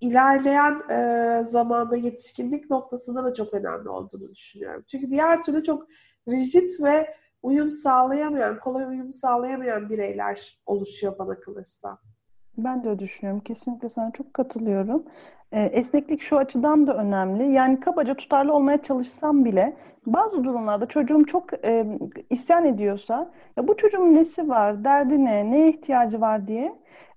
[0.00, 4.84] ilerleyen e, zamanda yetişkinlik noktasında da çok önemli olduğunu düşünüyorum.
[4.90, 5.86] Çünkü diğer türlü çok
[6.28, 11.98] rigid ve uyum sağlayamayan, kolay uyum sağlayamayan bireyler oluşuyor bana kalırsa.
[12.58, 13.40] Ben de öyle düşünüyorum.
[13.44, 15.04] Kesinlikle sana çok katılıyorum.
[15.52, 17.52] E, esneklik şu açıdan da önemli.
[17.52, 21.86] Yani kabaca tutarlı olmaya çalışsam bile bazı durumlarda çocuğum çok e,
[22.30, 26.72] isyan ediyorsa ya bu çocuğun nesi var, derdi ne, neye ihtiyacı var diye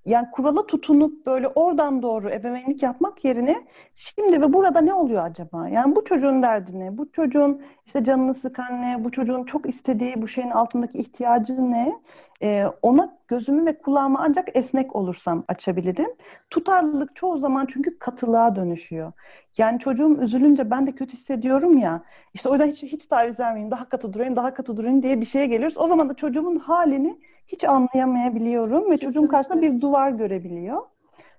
[0.07, 3.65] yani kurala tutunup böyle oradan doğru ebeveynlik yapmak yerine
[3.95, 5.69] şimdi ve burada ne oluyor acaba?
[5.69, 6.97] Yani bu çocuğun derdi ne?
[6.97, 9.03] Bu çocuğun işte canını sıkan ne?
[9.03, 11.93] Bu çocuğun çok istediği bu şeyin altındaki ihtiyacı ne?
[12.41, 16.09] Ee, ona gözümü ve kulağımı ancak esnek olursam açabilirim.
[16.49, 19.11] Tutarlılık çoğu zaman çünkü katılığa dönüşüyor.
[19.57, 22.03] Yani çocuğum üzülünce ben de kötü hissediyorum ya.
[22.33, 25.25] İşte o yüzden hiç, hiç taviz vermeyeyim, daha katı durayım, daha katı durayım diye bir
[25.25, 25.77] şeye geliyoruz.
[25.77, 30.81] O zaman da çocuğumun halini hiç anlayamayabiliyorum ve çocuğum karşısında bir duvar görebiliyor.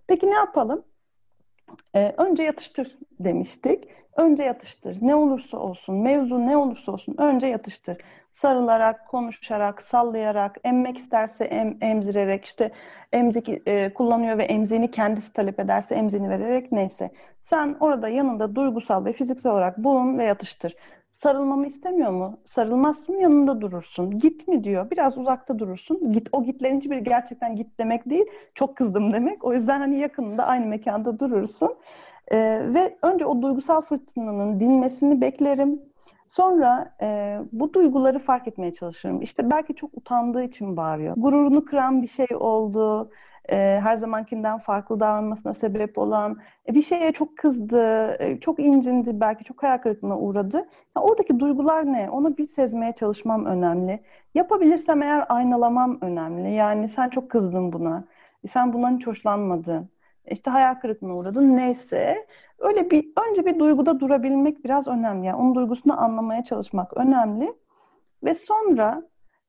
[0.06, 0.84] Peki ne yapalım?
[1.94, 3.84] e, önce yatıştır demiştik.
[4.16, 4.98] Önce yatıştır.
[5.00, 7.98] Ne olursa olsun, mevzu ne olursa olsun önce yatıştır.
[8.30, 12.70] Sarılarak, konuşarak, sallayarak, emmek isterse em, emzirerek, işte
[13.12, 17.10] emzik e, kullanıyor ve emziğini kendisi talep ederse emziğini vererek neyse.
[17.40, 20.74] Sen orada yanında duygusal ve fiziksel olarak bulun ve yatıştır.
[21.18, 22.40] Sarılmamı istemiyor mu?
[22.44, 24.18] Sarılmazsın yanında durursun.
[24.18, 24.90] Git mi diyor.
[24.90, 26.12] Biraz uzakta durursun.
[26.12, 28.24] Git o gitlerin hiçbir gerçekten git demek değil.
[28.54, 29.44] Çok kızdım demek.
[29.44, 31.74] O yüzden hani yakınında aynı mekanda durursun.
[32.28, 32.38] Ee,
[32.74, 35.82] ve önce o duygusal fırtınanın dinmesini beklerim.
[36.28, 39.22] Sonra e, bu duyguları fark etmeye çalışırım.
[39.22, 41.14] İşte belki çok utandığı için bağırıyor.
[41.16, 43.10] Gururunu kıran bir şey oldu
[43.50, 49.20] e, her zamankinden farklı davranmasına sebep olan, e, bir şeye çok kızdı, e, çok incindi,
[49.20, 50.56] belki çok hayal kırıklığına uğradı.
[50.96, 52.10] Ya oradaki duygular ne?
[52.10, 54.00] Onu bir sezmeye çalışmam önemli.
[54.34, 56.52] Yapabilirsem eğer aynalamam önemli.
[56.54, 58.04] Yani sen çok kızdın buna,
[58.44, 59.88] e, sen bundan hiç hoşlanmadın,
[60.24, 62.26] e, işte hayal kırıklığına uğradın neyse.
[62.58, 65.26] Öyle bir önce bir duyguda durabilmek biraz önemli.
[65.26, 67.54] Yani onun duygusunu anlamaya çalışmak önemli.
[68.24, 69.02] Ve sonra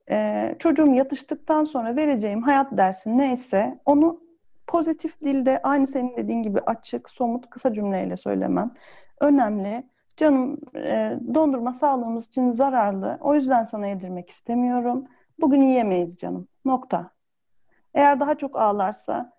[0.09, 4.21] e, çocuğum yatıştıktan sonra vereceğim hayat dersi neyse onu
[4.67, 8.71] pozitif dilde aynı senin dediğin gibi açık, somut, kısa cümleyle söylemem
[9.19, 9.83] önemli.
[10.17, 13.17] Canım e, dondurma sağlığımız için zararlı.
[13.21, 15.05] O yüzden sana yedirmek istemiyorum.
[15.39, 16.47] Bugün yiyemeyiz canım.
[16.65, 17.09] Nokta.
[17.93, 19.33] Eğer daha çok ağlarsa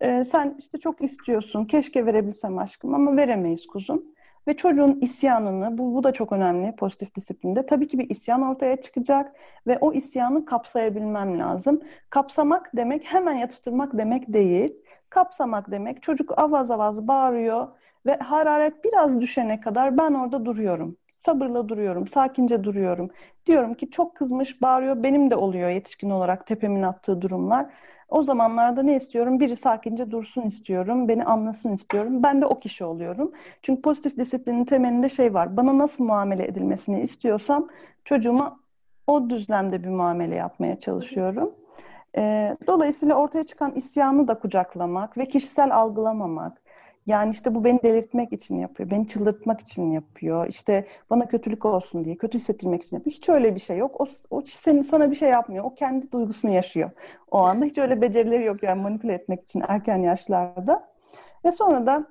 [0.00, 1.64] e, sen işte çok istiyorsun.
[1.64, 4.04] Keşke verebilsem aşkım ama veremeyiz kuzum.
[4.48, 7.66] Ve çocuğun isyanını, bu, bu da çok önemli pozitif disiplinde.
[7.66, 11.80] Tabii ki bir isyan ortaya çıkacak ve o isyanı kapsayabilmem lazım.
[12.10, 14.74] Kapsamak demek hemen yatıştırmak demek değil.
[15.10, 17.68] Kapsamak demek çocuk avaz avaz bağırıyor
[18.06, 20.96] ve hararet biraz düşene kadar ben orada duruyorum.
[21.12, 23.10] Sabırla duruyorum, sakince duruyorum.
[23.46, 25.02] Diyorum ki çok kızmış, bağırıyor.
[25.02, 27.66] Benim de oluyor yetişkin olarak tepemin attığı durumlar.
[28.12, 29.40] O zamanlarda ne istiyorum?
[29.40, 32.22] Biri sakince dursun istiyorum, beni anlasın istiyorum.
[32.22, 33.32] Ben de o kişi oluyorum.
[33.62, 35.56] Çünkü pozitif disiplinin temelinde şey var.
[35.56, 37.68] Bana nasıl muamele edilmesini istiyorsam
[38.04, 38.60] çocuğuma
[39.06, 41.54] o düzlemde bir muamele yapmaya çalışıyorum.
[42.16, 46.61] E, dolayısıyla ortaya çıkan isyanı da kucaklamak ve kişisel algılamamak,
[47.06, 52.04] yani işte bu beni delirtmek için yapıyor, beni çıldırtmak için yapıyor, işte bana kötülük olsun
[52.04, 53.16] diye, kötü hissettirmek için yapıyor.
[53.16, 54.00] Hiç öyle bir şey yok.
[54.00, 55.64] O, o senin, sana bir şey yapmıyor.
[55.64, 56.90] O kendi duygusunu yaşıyor.
[57.30, 60.88] O anda hiç öyle becerileri yok yani manipüle etmek için erken yaşlarda.
[61.44, 62.06] Ve sonra da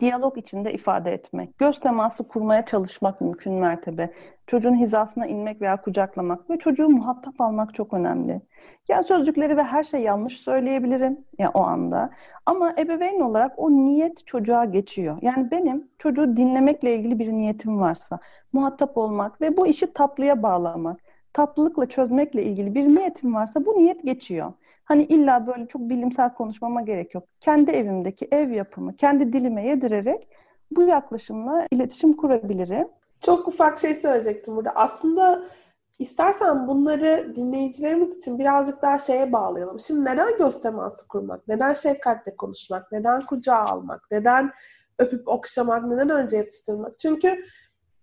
[0.00, 4.12] diyalog içinde ifade etmek, göz teması kurmaya çalışmak mümkün mertebe,
[4.46, 8.40] çocuğun hizasına inmek veya kucaklamak ve çocuğu muhatap almak çok önemli.
[8.88, 12.10] Yani sözcükleri ve her şey yanlış söyleyebilirim ya o anda.
[12.46, 15.18] Ama ebeveyn olarak o niyet çocuğa geçiyor.
[15.22, 18.18] Yani benim çocuğu dinlemekle ilgili bir niyetim varsa,
[18.52, 21.00] muhatap olmak ve bu işi tatlıya bağlamak,
[21.32, 24.52] tatlılıkla çözmekle ilgili bir niyetim varsa bu niyet geçiyor.
[24.84, 27.24] Hani illa böyle çok bilimsel konuşmama gerek yok.
[27.40, 30.28] Kendi evimdeki ev yapımı, kendi dilime yedirerek
[30.70, 32.88] bu yaklaşımla iletişim kurabilirim.
[33.20, 34.70] Çok ufak şey söyleyecektim burada.
[34.70, 35.44] Aslında
[35.98, 39.80] istersen bunları dinleyicilerimiz için birazcık daha şeye bağlayalım.
[39.80, 40.62] Şimdi neden göz
[41.08, 41.48] kurmak?
[41.48, 42.92] Neden şefkatle konuşmak?
[42.92, 44.02] Neden kucağa almak?
[44.10, 44.52] Neden
[44.98, 45.84] öpüp okşamak?
[45.84, 46.98] Neden önce yatıştırmak?
[46.98, 47.40] Çünkü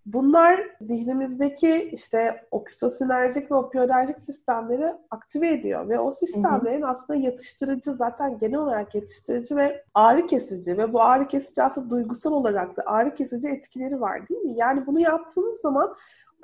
[0.06, 6.90] Bunlar zihnimizdeki işte oksitosinerjik ve opioiderjik sistemleri aktive ediyor ve o sistemlerin hı hı.
[6.90, 12.32] aslında yatıştırıcı zaten genel olarak yatıştırıcı ve ağrı kesici ve bu ağrı kesici aslında duygusal
[12.32, 14.52] olarak da ağrı kesici etkileri var değil mi?
[14.56, 15.94] Yani bunu yaptığımız zaman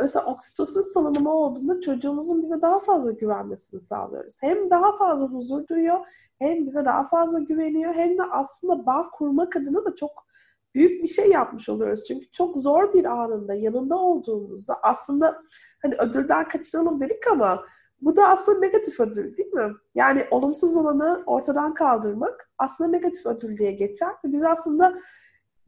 [0.00, 4.38] mesela oksitosin salınımı olduğunda çocuğumuzun bize daha fazla güvenmesini sağlıyoruz.
[4.42, 6.06] Hem daha fazla huzur duyuyor,
[6.38, 10.26] hem bize daha fazla güveniyor, hem de aslında bağ kurmak adına da çok
[10.74, 12.04] büyük bir şey yapmış oluyoruz.
[12.08, 15.42] Çünkü çok zor bir anında yanında olduğumuzda aslında
[15.82, 17.64] hani ödülden kaçıralım dedik ama
[18.00, 19.72] bu da aslında negatif ödül değil mi?
[19.94, 24.10] Yani olumsuz olanı ortadan kaldırmak aslında negatif ödül diye geçer.
[24.24, 24.94] Biz aslında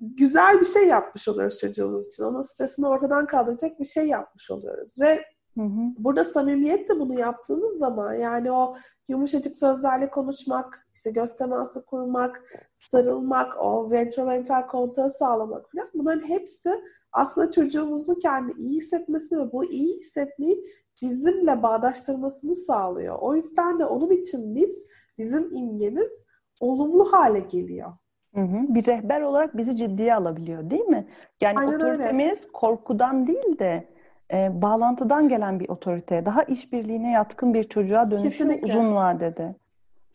[0.01, 2.25] güzel bir şey yapmış oluyoruz çocuğumuz için.
[2.25, 4.97] Onun stresini ortadan kaldıracak bir şey yapmış oluyoruz.
[5.01, 5.25] Ve
[5.59, 5.95] Hı hı.
[5.99, 8.77] Burada samimiyet de bunu yaptığımız zaman yani o
[9.09, 12.43] yumuşacık sözlerle konuşmak, işte göz teması kurmak,
[12.91, 16.71] sarılmak, o ventromental kontağı sağlamak falan bunların hepsi
[17.13, 20.65] aslında çocuğumuzun kendi iyi hissetmesini ve bu iyi hissetmeyi
[21.03, 23.19] bizimle bağdaştırmasını sağlıyor.
[23.21, 24.87] O yüzden de onun için biz,
[25.19, 26.25] bizim imgemiz
[26.61, 27.93] olumlu hale geliyor.
[28.35, 28.75] Hı hı.
[28.75, 31.07] Bir rehber olarak bizi ciddiye alabiliyor değil mi?
[31.41, 32.53] Yani Aynen otoritemiz öyle.
[32.53, 33.89] korkudan değil de
[34.33, 38.67] e, bağlantıdan gelen bir otorite, daha işbirliğine yatkın bir çocuğa Kesinlikle.
[38.67, 39.55] uzun vadede.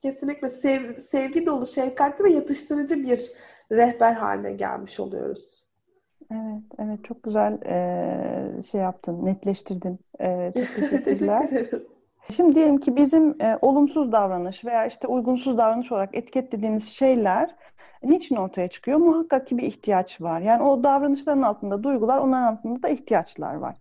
[0.01, 3.31] Kesinlikle sev, sevgi dolu, şefkatli ve yatıştırıcı bir
[3.71, 5.65] rehber haline gelmiş oluyoruz.
[6.31, 9.99] Evet, evet çok güzel e, şey yaptın, netleştirdin.
[10.19, 11.49] E, çok teşekkürler.
[11.49, 11.95] Teşekkür
[12.29, 17.55] Şimdi diyelim ki bizim e, olumsuz davranış veya işte uygunsuz davranış olarak etiketlediğimiz şeyler
[18.03, 18.97] niçin ortaya çıkıyor?
[18.97, 20.41] Muhakkak ki bir ihtiyaç var.
[20.41, 23.75] Yani o davranışların altında duygular, onların altında da ihtiyaçlar var.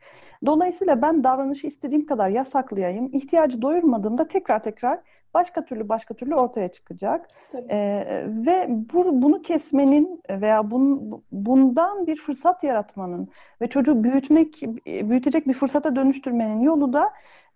[0.46, 3.10] Dolayısıyla ben davranışı istediğim kadar yasaklayayım.
[3.12, 5.00] İhtiyacı doyurmadığımda tekrar tekrar
[5.34, 7.28] başka türlü başka türlü ortaya çıkacak.
[7.70, 13.28] Ee, ve bu, bunu kesmenin veya bun, bundan bir fırsat yaratmanın
[13.60, 17.12] ve çocuğu büyütmek, büyütecek bir fırsata dönüştürmenin yolu da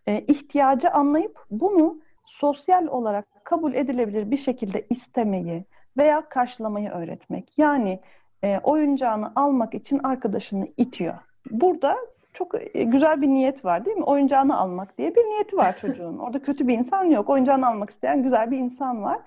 [0.07, 5.65] e, ihtiyacı anlayıp bunu sosyal olarak kabul edilebilir bir şekilde istemeyi
[5.97, 7.59] veya karşılamayı öğretmek.
[7.59, 8.01] Yani
[8.43, 11.15] e, oyuncağını almak için arkadaşını itiyor.
[11.51, 11.97] Burada
[12.39, 14.05] çok e, güzel bir niyet var değil mi?
[14.05, 16.19] Oyuncağını almak diye bir niyeti var çocuğun.
[16.19, 17.31] Orada kötü bir insan yok.
[17.31, 19.21] Oyuncağını almak isteyen güzel bir insan var.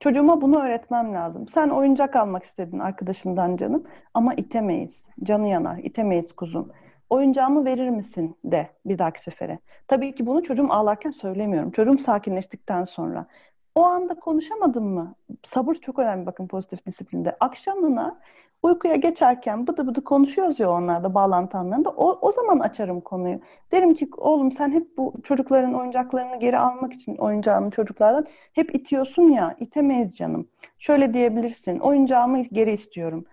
[0.00, 1.48] Çocuğuma bunu öğretmem lazım.
[1.48, 5.08] Sen oyuncak almak istedin arkadaşından canım ama itemeyiz.
[5.22, 6.72] Canı yanar, itemeyiz kuzum.
[7.10, 9.58] Oyuncağımı verir misin de bir dahaki sefere.
[9.88, 11.70] Tabii ki bunu çocuğum ağlarken söylemiyorum.
[11.70, 13.26] Çocuğum sakinleştikten sonra.
[13.74, 15.14] O anda konuşamadım mı?
[15.44, 17.36] Sabır çok önemli bakın pozitif disiplinde.
[17.40, 18.18] Akşamına
[18.66, 21.90] uykuya geçerken bıdı bıdı konuşuyoruz ya onlarda bağlantı anlarında.
[21.90, 23.40] O, o zaman açarım konuyu.
[23.72, 29.22] Derim ki oğlum sen hep bu çocukların oyuncaklarını geri almak için oyuncağını çocuklardan hep itiyorsun
[29.22, 29.56] ya.
[29.60, 30.48] itemeyiz canım.
[30.78, 31.78] Şöyle diyebilirsin.
[31.78, 33.24] Oyuncağımı geri istiyorum.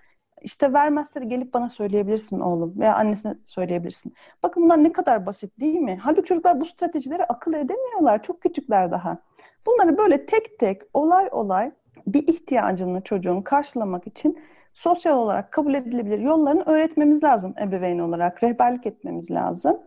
[0.42, 4.14] İşte vermezse de gelip bana söyleyebilirsin oğlum veya annesine söyleyebilirsin.
[4.44, 6.00] Bakın bunlar ne kadar basit değil mi?
[6.02, 8.24] Halbuki çocuklar bu stratejileri akıl edemiyorlar.
[8.24, 9.18] Çok küçükler daha.
[9.66, 11.72] Bunları böyle tek tek olay olay
[12.08, 14.40] bir ihtiyacını çocuğun karşılamak için
[14.74, 18.44] sosyal olarak kabul edilebilir yollarını öğretmemiz lazım ebeveyn olarak.
[18.44, 19.78] Rehberlik etmemiz lazım.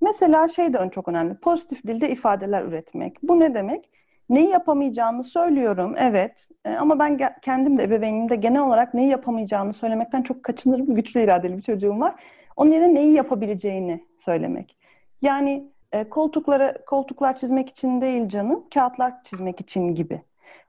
[0.00, 1.34] Mesela şey de çok önemli.
[1.34, 3.22] Pozitif dilde ifadeler üretmek.
[3.22, 3.90] Bu ne demek?
[4.28, 6.48] Neyi yapamayacağını söylüyorum, evet.
[6.64, 10.94] E, ama ben kendim de ebeveynimde genel olarak neyi yapamayacağını söylemekten çok kaçınırım.
[10.94, 12.14] Güçlü iradeli bir çocuğum var.
[12.56, 14.76] Onun yerine neyi yapabileceğini söylemek.
[15.22, 20.22] Yani e, koltuklara koltuklar çizmek için değil canım, kağıtlar çizmek için gibi.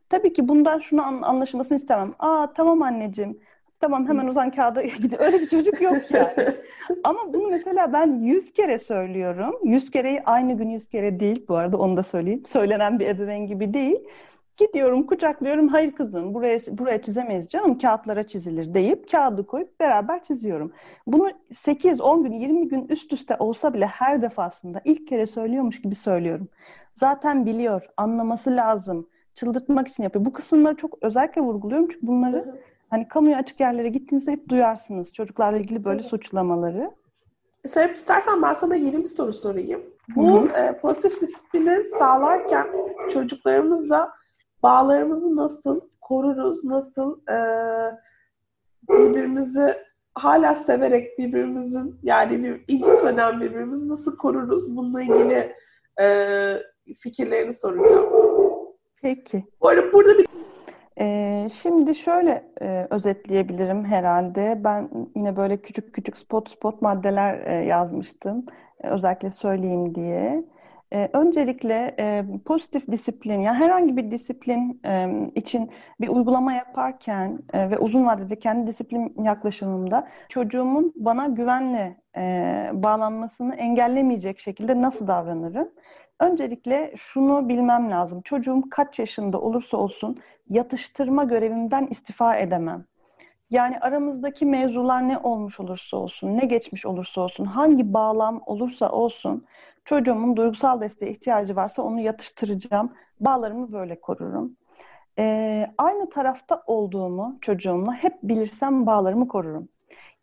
[0.10, 2.14] Tabii ki bundan şunu an, anlaşılmasını istemem.
[2.20, 3.40] Aa tamam anneciğim,
[3.80, 5.18] tamam hemen uzan kağıda gidin.
[5.20, 6.34] Öyle bir çocuk yok ya.
[7.04, 9.56] Ama bunu mesela ben yüz kere söylüyorum.
[9.64, 12.44] Yüz kereyi aynı gün yüz kere değil bu arada onu da söyleyeyim.
[12.46, 13.98] Söylenen bir ebeveyn gibi değil.
[14.58, 20.74] Gidiyorum kucaklıyorum hayır kızım buraya buraya çizemeyiz canım kağıtlara çizilir deyip kağıdı koyup beraber çiziyorum.
[21.08, 25.82] Bunu 8, 10 gün, 20 gün üst üste olsa bile her defasında ilk kere söylüyormuş
[25.82, 26.48] gibi söylüyorum.
[26.96, 29.10] Zaten biliyor, anlaması lazım.
[29.34, 30.26] Çıldırtmak için yapıyor.
[30.26, 32.62] Bu kısımları çok özellikle vurguluyorum çünkü bunları
[32.96, 36.10] hani kamuya açık yerlere gittiğinizde hep duyarsınız çocuklarla ilgili böyle Tabii.
[36.10, 36.92] suçlamaları.
[37.70, 39.82] Serap istersen ben sana yeni bir soru sorayım.
[40.16, 42.68] Bu e, pozitif disiplini sağlarken
[43.10, 44.12] çocuklarımızla
[44.64, 47.38] bağlarımızı nasıl koruruz, nasıl e,
[48.90, 49.78] birbirimizi
[50.14, 54.76] hala severek birbirimizin yani bir, incitmeden birbirimizi nasıl koruruz?
[54.76, 55.56] Bununla ilgili
[56.02, 56.08] e,
[57.00, 58.10] fikirlerini soracağım.
[59.02, 59.46] Peki.
[59.62, 60.25] Bu arada burada bir
[61.00, 64.62] ee, şimdi şöyle e, özetleyebilirim herhalde.
[64.64, 68.46] Ben yine böyle küçük küçük spot spot maddeler e, yazmıştım.
[68.84, 70.44] E, özellikle söyleyeyim diye.
[70.94, 77.70] E, öncelikle e, pozitif disiplin, yani herhangi bir disiplin e, için bir uygulama yaparken e,
[77.72, 82.22] ve uzun vadede kendi disiplin yaklaşımımda çocuğumun bana güvenle e,
[82.74, 85.70] bağlanmasını engellemeyecek şekilde nasıl davranırım?
[86.20, 88.22] Öncelikle şunu bilmem lazım.
[88.22, 90.18] Çocuğum kaç yaşında olursa olsun
[90.50, 92.86] yatıştırma görevimden istifa edemem.
[93.50, 99.46] Yani aramızdaki mevzular ne olmuş olursa olsun, ne geçmiş olursa olsun, hangi bağlam olursa olsun
[99.86, 102.94] çocuğumun duygusal desteğe ihtiyacı varsa onu yatıştıracağım.
[103.20, 104.58] Bağlarımı böyle korurum.
[105.20, 109.70] Ee, aynı tarafta olduğumu çocuğumla hep bilirsem bağlarımı korurum.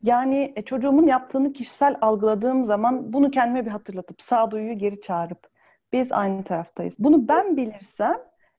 [0.03, 5.49] Yani e, çocuğumun yaptığını kişisel algıladığım zaman bunu kendime bir hatırlatıp sağduyuyu geri çağırıp
[5.93, 6.95] biz aynı taraftayız.
[6.99, 8.17] Bunu ben bilirsem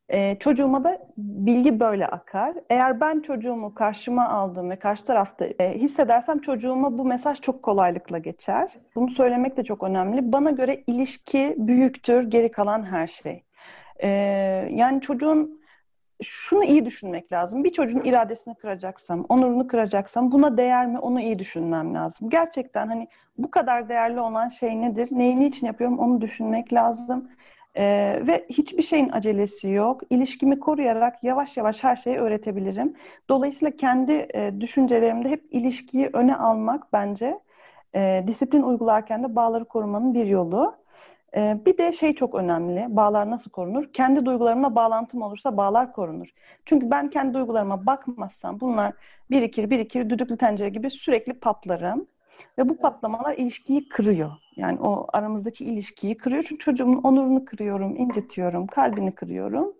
[0.09, 2.55] e, çocuğuma da bilgi böyle akar.
[2.69, 8.17] Eğer ben çocuğumu karşıma aldım ve karşı tarafta e, hissedersem çocuğuma bu mesaj çok kolaylıkla
[8.17, 8.77] geçer.
[8.95, 10.31] Bunu söylemek de çok önemli.
[10.31, 13.43] Bana göre ilişki büyüktür, geri kalan her şey.
[13.99, 14.09] E,
[14.71, 15.63] yani çocuğun
[16.23, 17.63] şunu iyi düşünmek lazım.
[17.63, 22.29] Bir çocuğun iradesini kıracaksam, onurunu kıracaksam buna değer mi onu iyi düşünmem lazım.
[22.29, 25.09] Gerçekten hani bu kadar değerli olan şey nedir?
[25.11, 27.29] Neyi niçin yapıyorum onu düşünmek lazım.
[27.77, 30.01] Ee, ve hiçbir şeyin acelesi yok.
[30.09, 32.93] İlişkimi koruyarak yavaş yavaş her şeyi öğretebilirim.
[33.29, 37.39] Dolayısıyla kendi e, düşüncelerimde hep ilişkiyi öne almak bence
[37.95, 40.75] e, disiplin uygularken de bağları korumanın bir yolu.
[41.35, 42.85] E, bir de şey çok önemli.
[42.89, 43.93] Bağlar nasıl korunur?
[43.93, 46.27] Kendi duygularımla bağlantım olursa bağlar korunur.
[46.65, 48.93] Çünkü ben kendi duygularıma bakmazsam bunlar
[49.31, 52.07] birikir birikir düdüklü tencere gibi sürekli patlarım.
[52.57, 54.31] Ve bu patlamalar ilişkiyi kırıyor.
[54.55, 56.43] Yani o aramızdaki ilişkiyi kırıyor.
[56.47, 59.73] Çünkü çocuğumun onurunu kırıyorum, incitiyorum, kalbini kırıyorum.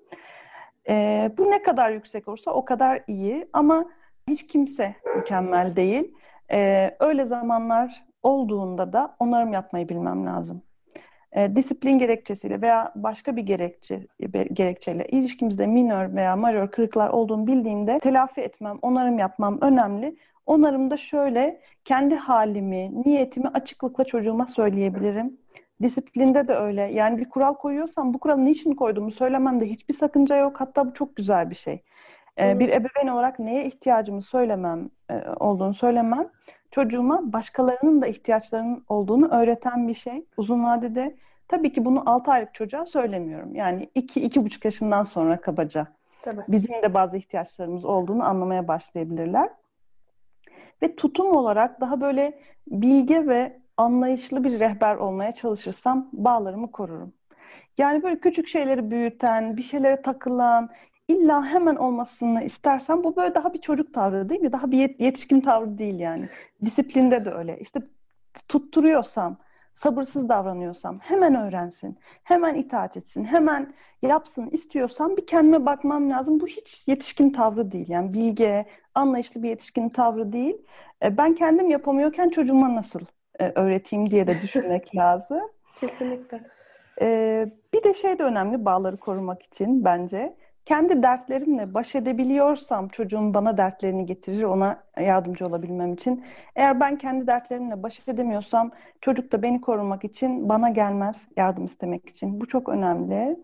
[0.90, 3.86] E, bu ne kadar yüksek olursa o kadar iyi ama
[4.28, 6.14] hiç kimse mükemmel değil.
[6.52, 10.62] E, öyle zamanlar olduğunda da onarım yapmayı bilmem lazım.
[11.32, 14.08] E, disiplin gerekçesiyle veya başka bir gerekçe
[14.54, 20.16] gerekçeyle ilişkimizde minör veya majör kırıklar olduğunu bildiğimde telafi etmem, onarım yapmam önemli.
[20.46, 25.38] Onarımda şöyle kendi halimi, niyetimi açıklıkla çocuğuma söyleyebilirim.
[25.82, 26.82] Disiplinde de öyle.
[26.82, 30.56] Yani bir kural koyuyorsam bu kuralı niçin koyduğumu söylememde hiçbir sakınca yok.
[30.62, 31.84] Hatta bu çok güzel bir şey.
[32.40, 36.28] Ee, bir ebeveyn olarak neye ihtiyacımı söylemem e, olduğunu söylemem
[36.72, 40.26] çocuğuma başkalarının da ihtiyaçlarının olduğunu öğreten bir şey.
[40.38, 41.16] Uzun vadede
[41.48, 43.56] tabii ki bunu 6 aylık çocuğa söylemiyorum.
[43.56, 45.88] Yani 2-2,5 yaşından sonra kabaca.
[46.22, 46.42] Tabii.
[46.48, 49.50] Bizim de bazı ihtiyaçlarımız olduğunu anlamaya başlayabilirler.
[50.82, 57.14] Ve tutum olarak daha böyle bilge ve anlayışlı bir rehber olmaya çalışırsam bağlarımı korurum.
[57.78, 60.70] Yani böyle küçük şeyleri büyüten, bir şeylere takılan,
[61.08, 64.52] illa hemen olmasını istersen bu böyle daha bir çocuk tavrı değil mi?
[64.52, 66.30] Daha bir yetişkin tavrı değil yani.
[66.66, 67.60] Disiplinde de öyle.
[67.60, 67.80] İşte
[68.48, 69.38] tutturuyorsam,
[69.74, 76.40] sabırsız davranıyorsam hemen öğrensin, hemen itaat etsin, hemen yapsın istiyorsam bir kendime bakmam lazım.
[76.40, 77.90] Bu hiç yetişkin tavrı değil.
[77.90, 78.66] Yani bilge,
[78.96, 80.58] anlayışlı bir yetişkin tavrı değil.
[81.04, 83.00] E, ben kendim yapamıyorken çocuğuma nasıl
[83.40, 85.42] e, öğreteyim diye de düşünmek lazım.
[85.80, 86.42] Kesinlikle.
[87.02, 93.34] E, bir de şey de önemli bağları korumak için bence kendi dertlerimle baş edebiliyorsam çocuğum
[93.34, 96.24] bana dertlerini getirir ona yardımcı olabilmem için.
[96.56, 102.10] Eğer ben kendi dertlerimle baş edemiyorsam çocuk da beni korumak için bana gelmez yardım istemek
[102.10, 102.42] için.
[102.42, 103.38] Bu çok önemli.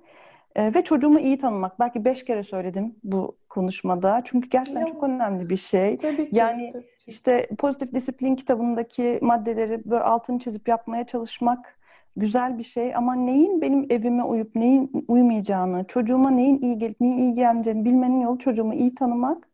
[0.55, 1.79] Ee, ve çocuğumu iyi tanımak.
[1.79, 4.21] Belki beş kere söyledim bu konuşmada.
[4.25, 5.97] Çünkü gerçekten çok önemli bir şey.
[5.97, 6.35] Tabii ki.
[6.35, 6.89] Yani tabii ki.
[7.07, 11.78] işte pozitif disiplin kitabındaki maddeleri böyle altını çizip yapmaya çalışmak
[12.17, 17.17] güzel bir şey ama neyin benim evime uyup neyin uymayacağını, çocuğuma neyin iyi gelip neyin
[17.17, 19.49] iyi gelmeyeceğini bilmenin yolu çocuğumu iyi tanımak.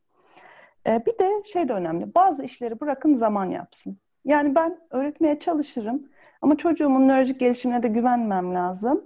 [0.88, 2.16] Ee, bir de şey de önemli.
[2.16, 3.98] Bazı işleri bırakın zaman yapsın.
[4.26, 6.04] Yani ben öğretmeye çalışırım
[6.42, 9.04] ama çocuğumun nörolojik gelişimine de güvenmem lazım.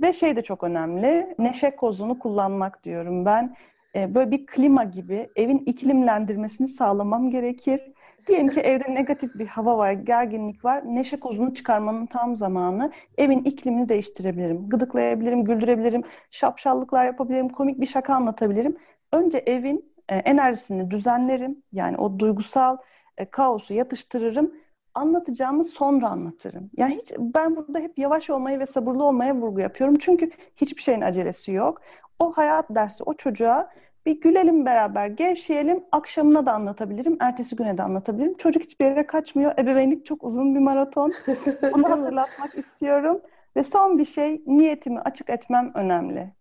[0.00, 1.34] Ve şey de çok önemli.
[1.38, 3.56] Neşe kozunu kullanmak diyorum ben.
[3.94, 7.80] Ee, böyle bir klima gibi evin iklimlendirmesini sağlamam gerekir.
[8.26, 10.82] Diyelim ki evde negatif bir hava var, gerginlik var.
[10.84, 12.92] Neşe kozunu çıkarmanın tam zamanı.
[13.18, 14.68] Evin iklimini değiştirebilirim.
[14.68, 18.76] Gıdıklayabilirim, güldürebilirim, şapşallıklar yapabilirim, komik bir şaka anlatabilirim.
[19.12, 21.62] Önce evin e, enerjisini düzenlerim.
[21.72, 22.76] Yani o duygusal
[23.18, 24.54] e, kaosu yatıştırırım.
[24.94, 26.70] Anlatacağımı sonra anlatırım.
[26.76, 29.98] Yani hiç ben burada hep yavaş olmayı ve sabırlı olmaya vurgu yapıyorum.
[29.98, 31.80] Çünkü hiçbir şeyin acelesi yok.
[32.18, 33.70] O hayat dersi o çocuğa
[34.06, 35.84] bir gülelim beraber, gevşeyelim.
[35.92, 38.36] Akşamına da anlatabilirim, ertesi güne de anlatabilirim.
[38.36, 39.58] Çocuk hiçbir yere kaçmıyor.
[39.58, 41.12] Ebeveynlik çok uzun bir maraton.
[41.74, 43.20] Onu hatırlatmak istiyorum.
[43.56, 46.32] Ve son bir şey, niyetimi açık etmem önemli.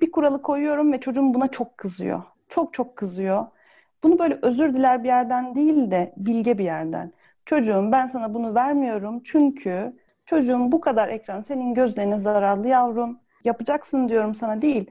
[0.00, 2.22] Bir kuralı koyuyorum ve çocuğum buna çok kızıyor.
[2.48, 3.46] Çok çok kızıyor.
[4.02, 7.12] Bunu böyle özür diler bir yerden değil de bilge bir yerden.
[7.46, 9.92] Çocuğum ben sana bunu vermiyorum çünkü
[10.26, 13.18] çocuğum bu kadar ekran senin gözlerine zararlı yavrum.
[13.44, 14.90] Yapacaksın diyorum sana değil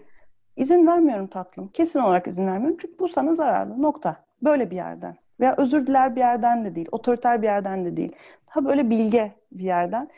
[0.55, 1.67] İzin vermiyorum tatlım.
[1.67, 2.77] Kesin olarak izin vermiyorum.
[2.81, 3.81] Çünkü bu sana zararlı.
[3.81, 4.15] Nokta.
[4.43, 5.15] Böyle bir yerden.
[5.39, 6.87] Veya özür diler bir yerden de değil.
[6.91, 8.11] Otoriter bir yerden de değil.
[8.49, 10.09] Daha böyle bilge bir yerden.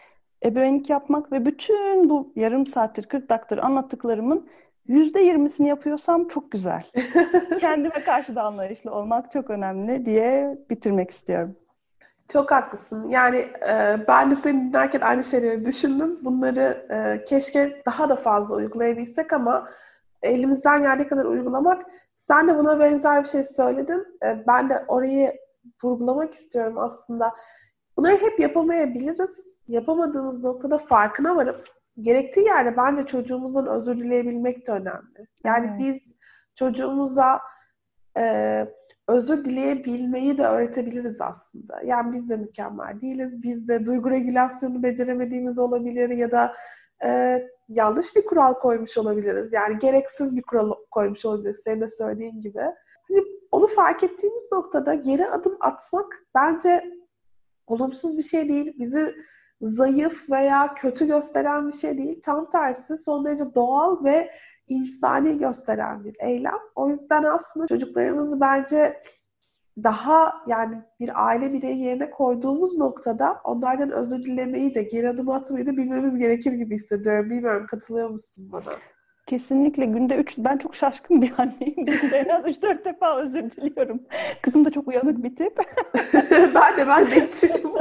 [0.46, 4.48] Ebeveynlik yapmak ve bütün bu yarım saattir, 40 dakikadır anlattıklarımın
[4.88, 6.84] yüzde yirmisini yapıyorsam çok güzel.
[7.60, 11.56] Kendime karşı da anlayışlı olmak çok önemli diye bitirmek istiyorum.
[12.30, 13.10] Çok haklısın.
[13.10, 13.38] Yani
[13.70, 16.20] e, ben de seni dinlerken aynı şeyleri düşündüm.
[16.22, 19.68] Bunları e, keşke daha da fazla uygulayabilsek ama
[20.24, 21.86] elimizden geldiği kadar uygulamak.
[22.16, 24.06] Sen de buna benzer bir şey söyledin.
[24.24, 25.34] Ee, ben de orayı
[25.84, 27.34] vurgulamak istiyorum aslında.
[27.98, 29.58] Bunları hep yapamayabiliriz.
[29.68, 31.64] Yapamadığımız noktada farkına varıp
[32.00, 35.28] gerektiği yerde bence çocuğumuzdan özür dileyebilmek de önemli.
[35.44, 35.80] Yani evet.
[35.80, 36.16] biz
[36.56, 37.40] çocuğumuza
[38.18, 38.66] e,
[39.08, 41.82] özür dileyebilmeyi de öğretebiliriz aslında.
[41.86, 43.44] Yani biz de mükemmel değiliz.
[43.44, 46.54] Biz de duygu regülasyonu beceremediğimiz olabilir ya da
[47.04, 49.54] e, yanlış bir kural koymuş olabiliriz.
[49.54, 52.62] Yani gereksiz bir kural koymuş olabiliriz senin de söylediğin gibi.
[53.08, 56.84] Hani onu fark ettiğimiz noktada geri adım atmak bence
[57.68, 58.74] olumsuz bir şey değil.
[58.80, 59.16] Bizi
[59.62, 62.22] zayıf veya kötü gösteren bir şey değil.
[62.24, 64.32] Tam tersi son derece doğal ve
[64.68, 66.60] insani gösteren bir eylem.
[66.76, 69.02] O yüzden aslında çocuklarımızı bence
[69.84, 75.66] daha yani bir aile bireyi yerine koyduğumuz noktada onlardan özür dilemeyi de geri adım atmayı
[75.66, 77.30] da bilmemiz gerekir gibi hissediyorum.
[77.30, 78.74] Bilmiyorum katılıyor musun bana?
[79.28, 81.86] Kesinlikle günde üç, ben çok şaşkın bir anneyim.
[81.86, 84.02] Günde en az üç dört defa özür diliyorum.
[84.42, 85.58] Kızım da çok uyanık bir tip.
[86.56, 87.72] ben de ben de içim.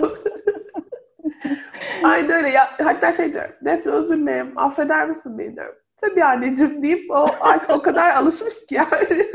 [2.03, 2.51] Aynen öyle.
[2.51, 3.51] Ya, hatta şey diyorum.
[3.64, 4.53] Defne özür dilerim.
[4.57, 5.74] Affeder misin beni diyorum.
[5.97, 9.26] tabii anneciğim deyip o artık o kadar alışmış ki yani.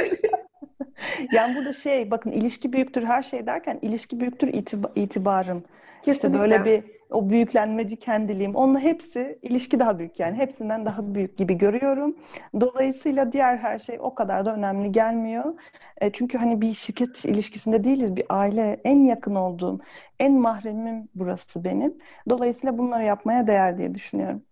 [1.32, 5.64] yani burada şey bakın ilişki büyüktür her şey derken ilişki büyüktür itiba, itibarım.
[6.02, 6.28] Kesinlikle.
[6.28, 8.56] İşte böyle bir o büyüklenmeci kendiliğim.
[8.56, 10.38] Onunla hepsi ilişki daha büyük yani.
[10.38, 12.16] Hepsinden daha büyük gibi görüyorum.
[12.62, 15.54] Dolayısıyla diğer her şey o kadar da önemli gelmiyor.
[16.02, 18.16] E, çünkü hani bir şirket ilişkisinde değiliz.
[18.16, 19.80] Bir aile en yakın olduğum,
[20.20, 21.98] en mahremim burası benim.
[22.30, 24.44] Dolayısıyla bunları yapmaya değer diye düşünüyorum.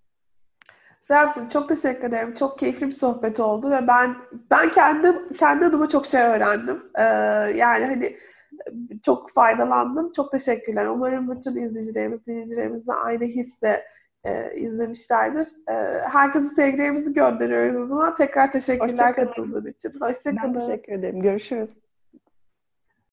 [1.02, 2.34] Serapcığım çok teşekkür ederim.
[2.34, 4.16] Çok keyifli bir sohbet oldu ve ben
[4.52, 6.84] ben kendim kendi adıma çok şey öğrendim.
[6.98, 7.04] Ee,
[7.56, 8.18] yani hani
[9.04, 10.12] çok faydalandım.
[10.12, 10.86] Çok teşekkürler.
[10.86, 13.86] Umarım bütün izleyicilerimiz, dinleyicilerimiz de aynı hisle
[14.24, 15.48] e, izlemişlerdir.
[15.68, 15.74] E,
[16.12, 18.16] herkese sevgilerimizi gönderiyoruz o zaman.
[18.16, 19.94] Tekrar teşekkürler katıldığın için.
[20.00, 20.54] Hoşçakalın.
[20.56, 21.22] Ben teşekkür ederim.
[21.22, 21.70] Görüşürüz.